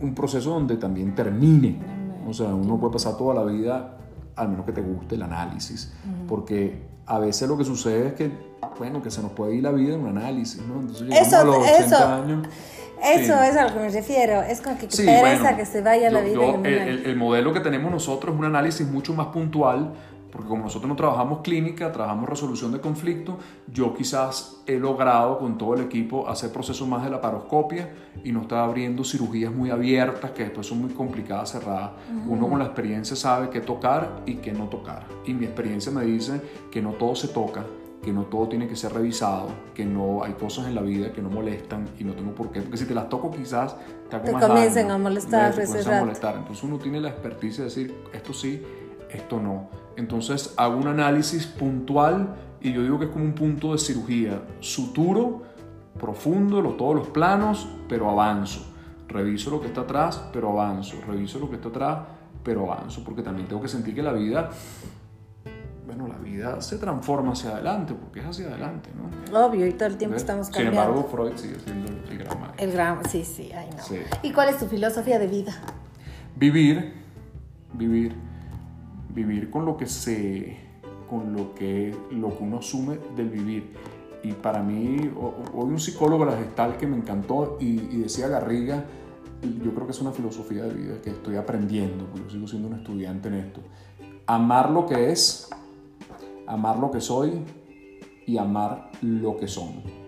un 0.00 0.14
proceso 0.14 0.50
donde 0.50 0.76
también 0.76 1.14
termine. 1.14 1.78
O 2.26 2.32
sea, 2.32 2.48
uno 2.48 2.78
puede 2.78 2.92
pasar 2.92 3.16
toda 3.16 3.34
la 3.34 3.44
vida, 3.44 3.96
al 4.36 4.48
menos 4.48 4.66
que 4.66 4.72
te 4.72 4.82
guste 4.82 5.14
el 5.14 5.22
análisis, 5.22 5.92
porque 6.28 6.82
a 7.06 7.18
veces 7.18 7.48
lo 7.48 7.56
que 7.56 7.64
sucede 7.64 8.08
es 8.08 8.12
que, 8.14 8.30
bueno, 8.78 9.02
que 9.02 9.10
se 9.10 9.22
nos 9.22 9.32
puede 9.32 9.54
ir 9.54 9.62
la 9.62 9.72
vida 9.72 9.94
en 9.94 10.00
un 10.00 10.18
análisis, 10.18 10.62
¿no? 10.62 10.80
Entonces, 10.80 11.08
eso, 11.10 11.38
a 11.38 11.44
los 11.44 11.56
80 11.56 12.16
años. 12.16 12.48
Eso 13.02 13.40
es 13.42 13.56
a 13.56 13.68
lo 13.68 13.74
que 13.74 13.80
me 13.80 13.88
refiero. 13.90 14.42
Es 14.42 14.60
con 14.60 14.76
que, 14.76 14.88
que 14.88 15.04
pereza 15.04 15.56
que 15.56 15.64
se 15.64 15.82
vaya 15.82 16.10
la 16.10 16.20
vida. 16.20 16.44
el, 16.64 17.06
el, 17.06 17.16
modelo 17.16 17.52
que 17.52 17.60
tenemos 17.60 17.92
nosotros 17.92 18.34
es 18.34 18.38
un 18.38 18.44
análisis 18.44 18.86
mucho 18.86 19.14
más 19.14 19.28
puntual 19.28 19.94
porque 20.30 20.48
como 20.48 20.64
nosotros 20.64 20.88
no 20.88 20.96
trabajamos 20.96 21.40
clínica, 21.40 21.90
trabajamos 21.90 22.28
resolución 22.28 22.72
de 22.72 22.80
conflicto, 22.80 23.38
yo 23.66 23.94
quizás 23.94 24.62
he 24.66 24.78
logrado 24.78 25.38
con 25.38 25.56
todo 25.56 25.74
el 25.74 25.80
equipo 25.80 26.28
hacer 26.28 26.52
procesos 26.52 26.86
más 26.86 27.04
de 27.04 27.10
la 27.10 27.20
paroscopia 27.20 27.90
y 28.22 28.32
no 28.32 28.42
estar 28.42 28.58
abriendo 28.58 29.04
cirugías 29.04 29.52
muy 29.52 29.70
abiertas 29.70 30.32
que 30.32 30.44
después 30.44 30.66
son 30.66 30.80
muy 30.80 30.90
complicadas, 30.90 31.52
cerradas. 31.52 31.92
Uno 32.26 32.48
con 32.48 32.58
la 32.58 32.66
experiencia 32.66 33.16
sabe 33.16 33.48
qué 33.48 33.60
tocar 33.60 34.22
y 34.26 34.36
qué 34.36 34.52
no 34.52 34.68
tocar. 34.68 35.06
Y 35.24 35.32
mi 35.32 35.46
experiencia 35.46 35.90
me 35.92 36.04
dice 36.04 36.40
que 36.70 36.82
no 36.82 36.92
todo 36.92 37.14
se 37.14 37.28
toca, 37.28 37.64
que 38.02 38.12
no 38.12 38.24
todo 38.24 38.48
tiene 38.48 38.68
que 38.68 38.76
ser 38.76 38.92
revisado, 38.92 39.48
que 39.74 39.84
no 39.84 40.22
hay 40.22 40.32
cosas 40.34 40.66
en 40.66 40.74
la 40.74 40.82
vida 40.82 41.12
que 41.12 41.22
no 41.22 41.30
molestan 41.30 41.88
y 41.98 42.04
no 42.04 42.12
tengo 42.12 42.32
por 42.32 42.50
qué, 42.50 42.60
porque 42.60 42.76
si 42.76 42.84
te 42.84 42.94
las 42.94 43.08
toco 43.08 43.30
quizás 43.30 43.76
te, 44.08 44.18
te 44.20 44.32
comiencen 44.32 44.90
a 44.90 44.98
molestar, 44.98 45.54
te 45.54 45.62
a 45.62 46.00
molestar. 46.00 46.36
Entonces 46.36 46.62
uno 46.64 46.78
tiene 46.78 47.00
la 47.00 47.08
experticia 47.08 47.64
de 47.64 47.70
decir 47.70 47.94
esto 48.12 48.32
sí, 48.32 48.62
esto 49.10 49.40
no. 49.40 49.87
Entonces 49.98 50.54
hago 50.56 50.76
un 50.76 50.86
análisis 50.86 51.44
puntual 51.44 52.36
y 52.60 52.72
yo 52.72 52.82
digo 52.82 53.00
que 53.00 53.06
es 53.06 53.10
como 53.10 53.24
un 53.24 53.32
punto 53.32 53.72
de 53.72 53.78
cirugía. 53.78 54.40
Suturo, 54.60 55.42
profundo, 55.98 56.62
lo, 56.62 56.74
todos 56.74 56.94
los 56.94 57.08
planos, 57.08 57.68
pero 57.88 58.08
avanzo. 58.08 58.64
Reviso 59.08 59.50
lo 59.50 59.60
que 59.60 59.66
está 59.66 59.80
atrás, 59.80 60.22
pero 60.32 60.50
avanzo. 60.50 60.98
Reviso 61.04 61.40
lo 61.40 61.50
que 61.50 61.56
está 61.56 61.70
atrás, 61.70 61.98
pero 62.44 62.72
avanzo. 62.72 63.02
Porque 63.02 63.22
también 63.22 63.48
tengo 63.48 63.60
que 63.60 63.66
sentir 63.66 63.92
que 63.92 64.04
la 64.04 64.12
vida, 64.12 64.50
bueno, 65.84 66.06
la 66.06 66.18
vida 66.18 66.60
se 66.60 66.78
transforma 66.78 67.32
hacia 67.32 67.50
adelante, 67.50 67.92
porque 67.92 68.20
es 68.20 68.26
hacia 68.26 68.46
adelante, 68.46 68.90
¿no? 68.94 69.46
Obvio, 69.46 69.66
y 69.66 69.72
todo 69.72 69.88
el 69.88 69.96
tiempo 69.96 70.16
estamos 70.16 70.48
cambiando. 70.48 70.80
Sin 70.80 70.90
embargo, 70.90 71.08
Freud 71.10 71.32
sigue 71.34 71.58
siendo 71.58 71.90
el 72.08 72.18
grama. 72.18 72.52
El 72.56 72.70
grama, 72.70 73.02
sí, 73.02 73.24
sí, 73.24 73.50
ay 73.52 73.68
no. 73.76 73.96
¿Y 74.22 74.32
cuál 74.32 74.50
es 74.50 74.58
tu 74.58 74.66
filosofía 74.66 75.18
de 75.18 75.26
vida? 75.26 75.60
Vivir, 76.36 76.94
vivir 77.72 78.27
vivir 79.18 79.50
con 79.50 79.64
lo 79.64 79.76
que 79.76 79.86
se 79.86 80.56
con 81.08 81.32
lo 81.32 81.54
que, 81.54 81.96
lo 82.10 82.36
que 82.36 82.44
uno 82.44 82.58
asume 82.58 82.98
del 83.16 83.30
vivir. 83.30 83.72
Y 84.22 84.32
para 84.32 84.62
mí, 84.62 85.10
hoy 85.16 85.70
un 85.70 85.80
psicólogo 85.80 86.26
de 86.26 86.32
la 86.32 86.36
gestal 86.36 86.76
que 86.76 86.86
me 86.86 86.98
encantó 86.98 87.56
y, 87.58 87.76
decía 87.96 88.28
Garriga, 88.28 88.84
yo 89.64 89.72
creo 89.72 89.86
que 89.86 89.92
es 89.92 90.00
una 90.02 90.12
filosofía 90.12 90.64
de 90.64 90.74
vida 90.74 91.00
que 91.00 91.10
estoy 91.10 91.36
aprendiendo, 91.36 92.04
porque 92.12 92.30
sigo 92.30 92.46
siendo 92.46 92.68
un 92.68 92.74
estudiante 92.74 93.28
en 93.28 93.34
esto. 93.34 93.60
Amar 94.26 94.70
lo 94.70 94.84
que 94.84 95.10
es, 95.10 95.48
amar 96.46 96.78
lo 96.78 96.90
que 96.90 97.00
soy 97.00 97.42
y 98.26 98.36
amar 98.36 98.90
lo 99.00 99.38
que 99.38 99.48
son 99.48 100.07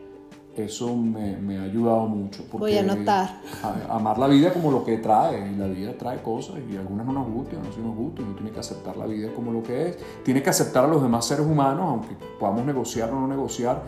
eso 0.65 0.95
me, 0.97 1.59
ha 1.59 1.63
ayudado 1.63 2.07
mucho. 2.07 2.45
Porque 2.51 2.59
Voy 2.59 2.77
a 2.77 2.81
anotar. 2.81 3.41
amar 3.89 4.19
la 4.19 4.27
vida 4.27 4.53
como 4.53 4.71
lo 4.71 4.85
que 4.85 4.99
trae, 4.99 5.51
y 5.51 5.57
la 5.57 5.67
vida 5.67 5.97
trae 5.97 6.23
cosas, 6.23 6.57
y 6.71 6.77
algunas 6.77 7.07
no 7.07 7.13
nos 7.13 7.29
gustan, 7.29 7.61
no 7.63 7.89
nos 7.89 7.97
gustan, 7.97 8.27
uno 8.27 8.35
tiene 8.35 8.51
que 8.51 8.61
aceptar 8.61 8.97
la 8.97 9.07
vida 9.07 9.33
como 9.35 9.53
lo 9.53 9.63
que 9.63 9.89
es, 9.89 9.99
tiene 10.23 10.43
que 10.43 10.51
aceptar 10.51 10.85
a 10.85 10.89
los 10.89 11.03
demás 11.03 11.25
seres 11.25 11.47
humanos, 11.47 11.85
aunque 11.89 12.17
podamos 12.39 12.65
negociar 12.65 13.11
o 13.11 13.21
no 13.21 13.29
negociar, 13.29 13.83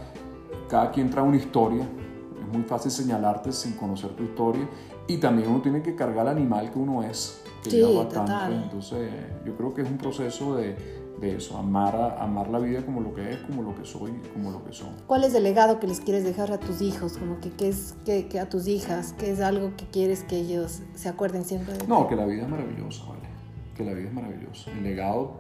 cada 0.69 0.91
quien 0.91 1.11
trae 1.11 1.25
una 1.25 1.37
historia, 1.37 1.83
es 1.83 2.57
muy 2.57 2.63
fácil 2.65 2.91
señalarte 2.91 3.53
sin 3.53 3.73
conocer 3.73 4.11
tu 4.11 4.25
historia, 4.25 4.69
y 5.07 5.17
también 5.19 5.49
uno 5.49 5.61
tiene 5.61 5.83
que 5.83 5.95
cargar 5.95 6.27
el 6.27 6.33
animal 6.33 6.71
que 6.71 6.79
uno 6.79 7.03
es, 7.03 7.43
que 7.63 7.71
sí, 7.71 7.81
total. 7.81 8.63
entonces 8.65 9.11
yo 9.45 9.57
creo 9.57 9.75
que 9.75 9.83
es 9.83 9.91
un 9.91 9.99
proceso 9.99 10.57
de 10.57 11.02
de 11.21 11.37
eso, 11.37 11.57
amar, 11.57 12.17
amar 12.19 12.49
la 12.49 12.59
vida 12.59 12.85
como 12.85 13.01
lo 13.01 13.15
que 13.15 13.33
es, 13.33 13.39
como 13.39 13.63
lo 13.63 13.75
que 13.75 13.85
soy, 13.85 14.13
como 14.33 14.51
lo 14.51 14.65
que 14.65 14.73
son. 14.73 14.89
¿Cuál 15.07 15.25
es 15.25 15.35
el 15.35 15.45
legado 15.45 15.79
que 15.79 15.87
les 15.87 16.01
quieres 16.01 16.25
dejar 16.25 16.51
a 16.51 16.59
tus 16.59 16.83
hijos? 16.83 17.17
Como 17.17 17.41
que, 17.41 17.51
¿qué 17.51 17.69
es, 17.69 17.95
que, 18.05 18.41
a 18.41 18.49
tus 18.49 18.67
hijas? 18.67 19.15
¿Qué 19.19 19.31
es 19.31 19.41
algo 19.41 19.73
que 19.77 19.87
quieres 19.87 20.25
que 20.25 20.37
ellos 20.37 20.83
se 20.95 21.09
acuerden 21.09 21.45
siempre 21.45 21.75
de 21.75 21.87
No, 21.87 22.09
que 22.09 22.17
la 22.17 22.27
vida 22.27 22.43
es 22.43 22.49
maravillosa, 22.49 23.05
¿vale? 23.07 23.29
Que 23.77 23.85
la 23.85 23.93
vida 23.93 24.09
es 24.09 24.15
maravillosa. 24.15 24.71
El 24.73 24.83
legado, 24.83 25.37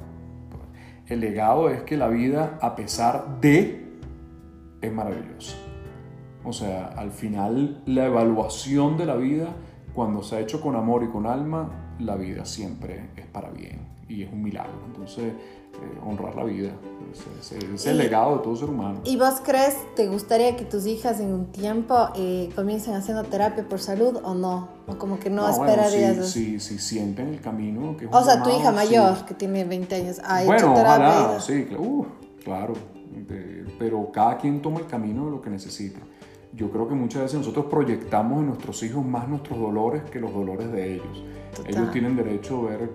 el 1.07 1.21
legado 1.21 1.69
es 1.69 1.83
que 1.83 1.97
la 1.97 2.09
vida, 2.09 2.59
a 2.63 2.77
pesar 2.77 3.41
de, 3.41 3.99
es 4.81 4.93
maravillosa. 4.93 5.57
O 6.45 6.53
sea, 6.53 6.89
al 6.89 7.11
final, 7.11 7.83
la 7.87 8.07
evaluación 8.07 8.97
de 8.97 9.07
la 9.07 9.17
vida, 9.17 9.49
cuando 9.95 10.23
se 10.23 10.37
ha 10.37 10.41
hecho 10.41 10.61
con 10.61 10.77
amor 10.77 11.03
y 11.05 11.09
con 11.09 11.27
alma, 11.27 11.95
la 11.99 12.17
vida 12.17 12.45
siempre 12.45 13.11
es 13.17 13.27
para 13.27 13.51
bien 13.51 13.93
y 14.09 14.23
es 14.23 14.33
un 14.33 14.43
milagro. 14.43 14.83
Entonces, 14.87 15.33
eh, 15.75 15.99
honrar 16.05 16.35
la 16.35 16.45
vida. 16.45 16.73
Es, 17.41 17.87
el 17.87 17.99
legado 17.99 18.39
de 18.39 18.43
todo 18.43 18.57
ser 18.57 18.71
humano. 18.71 19.01
¿Y 19.05 19.17
vos 19.17 19.35
crees, 19.45 19.77
te 19.95 20.09
gustaría 20.09 20.57
que 20.57 20.65
tus 20.65 20.87
hijas 20.87 21.21
en 21.21 21.33
un 21.33 21.47
tiempo 21.47 22.09
eh, 22.17 22.51
comiencen 22.55 22.95
haciendo 22.95 23.25
terapia 23.25 23.69
por 23.69 23.81
salud 23.81 24.19
o 24.23 24.35
no? 24.35 24.69
O 24.87 24.97
como 24.97 25.19
que 25.19 25.29
no, 25.29 25.49
esperarías. 25.49 26.31
si, 26.31 26.59
si, 26.59 26.79
sienten 26.79 27.29
el 27.29 27.41
camino. 27.41 27.97
Que 27.97 28.07
o 28.11 28.25
sea, 28.25 28.43
tu 28.43 28.51
hija 28.51 28.73
mayor, 28.73 29.25
que 29.27 29.35
tiene 29.35 29.65
20 29.65 29.95
años, 29.95 30.21
ha 30.25 30.45
bueno, 30.45 30.73
hecho 30.73 30.75
terapia. 30.75 31.41
sí, 31.41 31.69
uh, 31.77 32.07
claro. 32.45 32.75
pero 33.79 34.11
cada 34.11 34.39
quien 34.39 34.63
toma 34.63 34.81
el 34.81 34.87
camino 34.87 35.27
de 35.27 35.33
lo 35.33 35.43
que 35.43 35.51
necesita. 35.51 36.01
Yo 36.55 36.71
creo 36.71 36.87
que 36.87 36.95
muchas 36.95 37.23
veces 37.23 37.39
nosotros 37.39 37.67
proyectamos 37.67 38.41
en 38.41 38.49
nuestros 38.49 38.83
hijos 38.83 39.05
más 39.05 39.27
nuestros 39.27 39.59
dolores 39.59 40.03
que 40.11 40.21
los 40.21 40.33
dolores 40.33 40.71
de 40.71 40.95
ellos. 40.95 41.25
Ellos 41.67 41.91
tienen 41.91 42.17
derecho 42.17 42.59
a 42.59 42.71
ver 42.71 42.91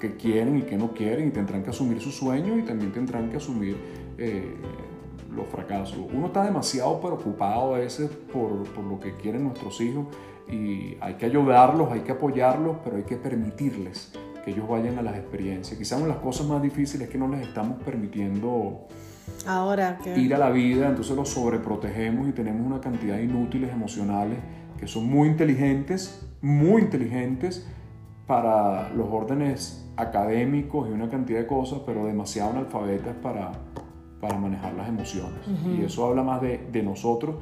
que 0.00 0.16
quieren 0.16 0.58
y 0.58 0.62
que 0.62 0.76
no 0.76 0.92
quieren 0.92 1.28
y 1.28 1.30
tendrán 1.30 1.62
que 1.62 1.70
asumir 1.70 2.00
sus 2.00 2.14
sueños 2.14 2.58
y 2.58 2.62
también 2.62 2.92
tendrán 2.92 3.30
que 3.30 3.36
asumir 3.36 3.76
eh, 4.18 4.54
los 5.34 5.46
fracasos. 5.48 5.98
Uno 6.12 6.26
está 6.26 6.44
demasiado 6.44 7.00
preocupado 7.00 7.74
a 7.74 7.78
veces 7.78 8.10
por, 8.32 8.64
por, 8.64 8.84
lo 8.84 8.98
que 9.00 9.14
quieren 9.16 9.44
nuestros 9.44 9.80
hijos 9.80 10.06
y 10.48 10.96
hay 11.00 11.14
que 11.14 11.26
ayudarlos, 11.26 11.90
hay 11.92 12.00
que 12.00 12.12
apoyarlos, 12.12 12.76
pero 12.84 12.96
hay 12.96 13.04
que 13.04 13.16
permitirles 13.16 14.12
que 14.44 14.52
ellos 14.52 14.68
vayan 14.68 14.98
a 14.98 15.02
las 15.02 15.16
experiencias. 15.16 15.78
Quizás 15.78 15.98
una 15.98 16.08
de 16.08 16.14
las 16.14 16.22
cosas 16.22 16.46
más 16.46 16.62
difíciles 16.62 17.08
es 17.08 17.12
que 17.12 17.18
no 17.18 17.28
les 17.28 17.46
estamos 17.46 17.82
permitiendo 17.82 18.86
Ahora 19.46 19.98
ir 20.16 20.34
a 20.34 20.38
la 20.38 20.50
vida, 20.50 20.88
entonces 20.88 21.16
los 21.16 21.28
sobreprotegemos 21.30 22.28
y 22.28 22.32
tenemos 22.32 22.64
una 22.64 22.80
cantidad 22.80 23.16
de 23.16 23.24
inútiles 23.24 23.72
emocionales 23.72 24.38
que 24.78 24.86
son 24.86 25.08
muy 25.08 25.28
inteligentes, 25.28 26.26
muy 26.40 26.82
inteligentes 26.82 27.66
para 28.26 28.90
los 28.90 29.08
órdenes 29.10 29.86
académicos 29.96 30.88
y 30.88 30.92
una 30.92 31.08
cantidad 31.08 31.40
de 31.40 31.46
cosas, 31.46 31.80
pero 31.86 32.04
demasiado 32.04 32.50
analfabetas 32.50 33.14
para, 33.22 33.52
para 34.20 34.36
manejar 34.38 34.74
las 34.74 34.88
emociones. 34.88 35.40
Y 35.64 35.82
eso 35.82 36.06
habla 36.06 36.22
más 36.22 36.40
de, 36.40 36.58
de, 36.70 36.82
nosotros 36.82 37.36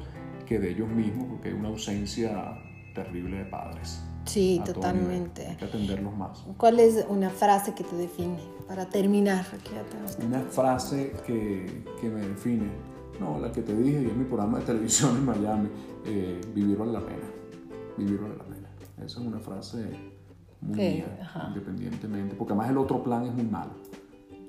que 0.45 0.59
de 0.59 0.71
ellos 0.71 0.87
mismos, 0.87 1.27
porque 1.29 1.49
hay 1.49 1.55
una 1.55 1.69
ausencia 1.69 2.59
terrible 2.93 3.37
de 3.37 3.45
padres. 3.45 4.01
Sí, 4.25 4.61
totalmente. 4.65 5.47
Hay 5.47 5.55
que 5.55 5.65
atenderlos 5.65 6.15
más. 6.15 6.45
¿Cuál 6.57 6.79
es 6.79 7.05
una 7.09 7.29
frase 7.29 7.73
que 7.73 7.83
te 7.83 7.95
define 7.95 8.39
para 8.67 8.85
terminar? 8.87 9.45
Una 10.25 10.41
frase 10.41 11.13
que, 11.25 11.83
que, 11.99 12.09
me 12.09 12.21
define. 12.21 12.69
No, 13.19 13.39
la 13.39 13.51
que 13.51 13.61
te 13.61 13.75
dije, 13.75 14.01
y 14.01 14.05
es 14.07 14.15
mi 14.15 14.25
programa 14.25 14.59
de 14.59 14.65
televisión 14.65 15.17
en 15.17 15.25
Miami, 15.25 15.69
eh, 16.05 16.41
vivir 16.53 16.77
vale 16.77 16.93
la 16.93 17.01
pena. 17.01 17.25
Vivir 17.97 18.19
vale 18.19 18.35
la 18.35 18.43
pena. 18.43 18.69
Esa 18.97 19.19
es 19.19 19.25
una 19.27 19.39
frase 19.39 20.14
muy 20.61 21.03
independientemente, 21.47 22.35
porque 22.35 22.53
además 22.53 22.69
el 22.69 22.77
otro 22.77 23.03
plan 23.03 23.25
es 23.25 23.33
muy 23.33 23.45
malo. 23.45 23.71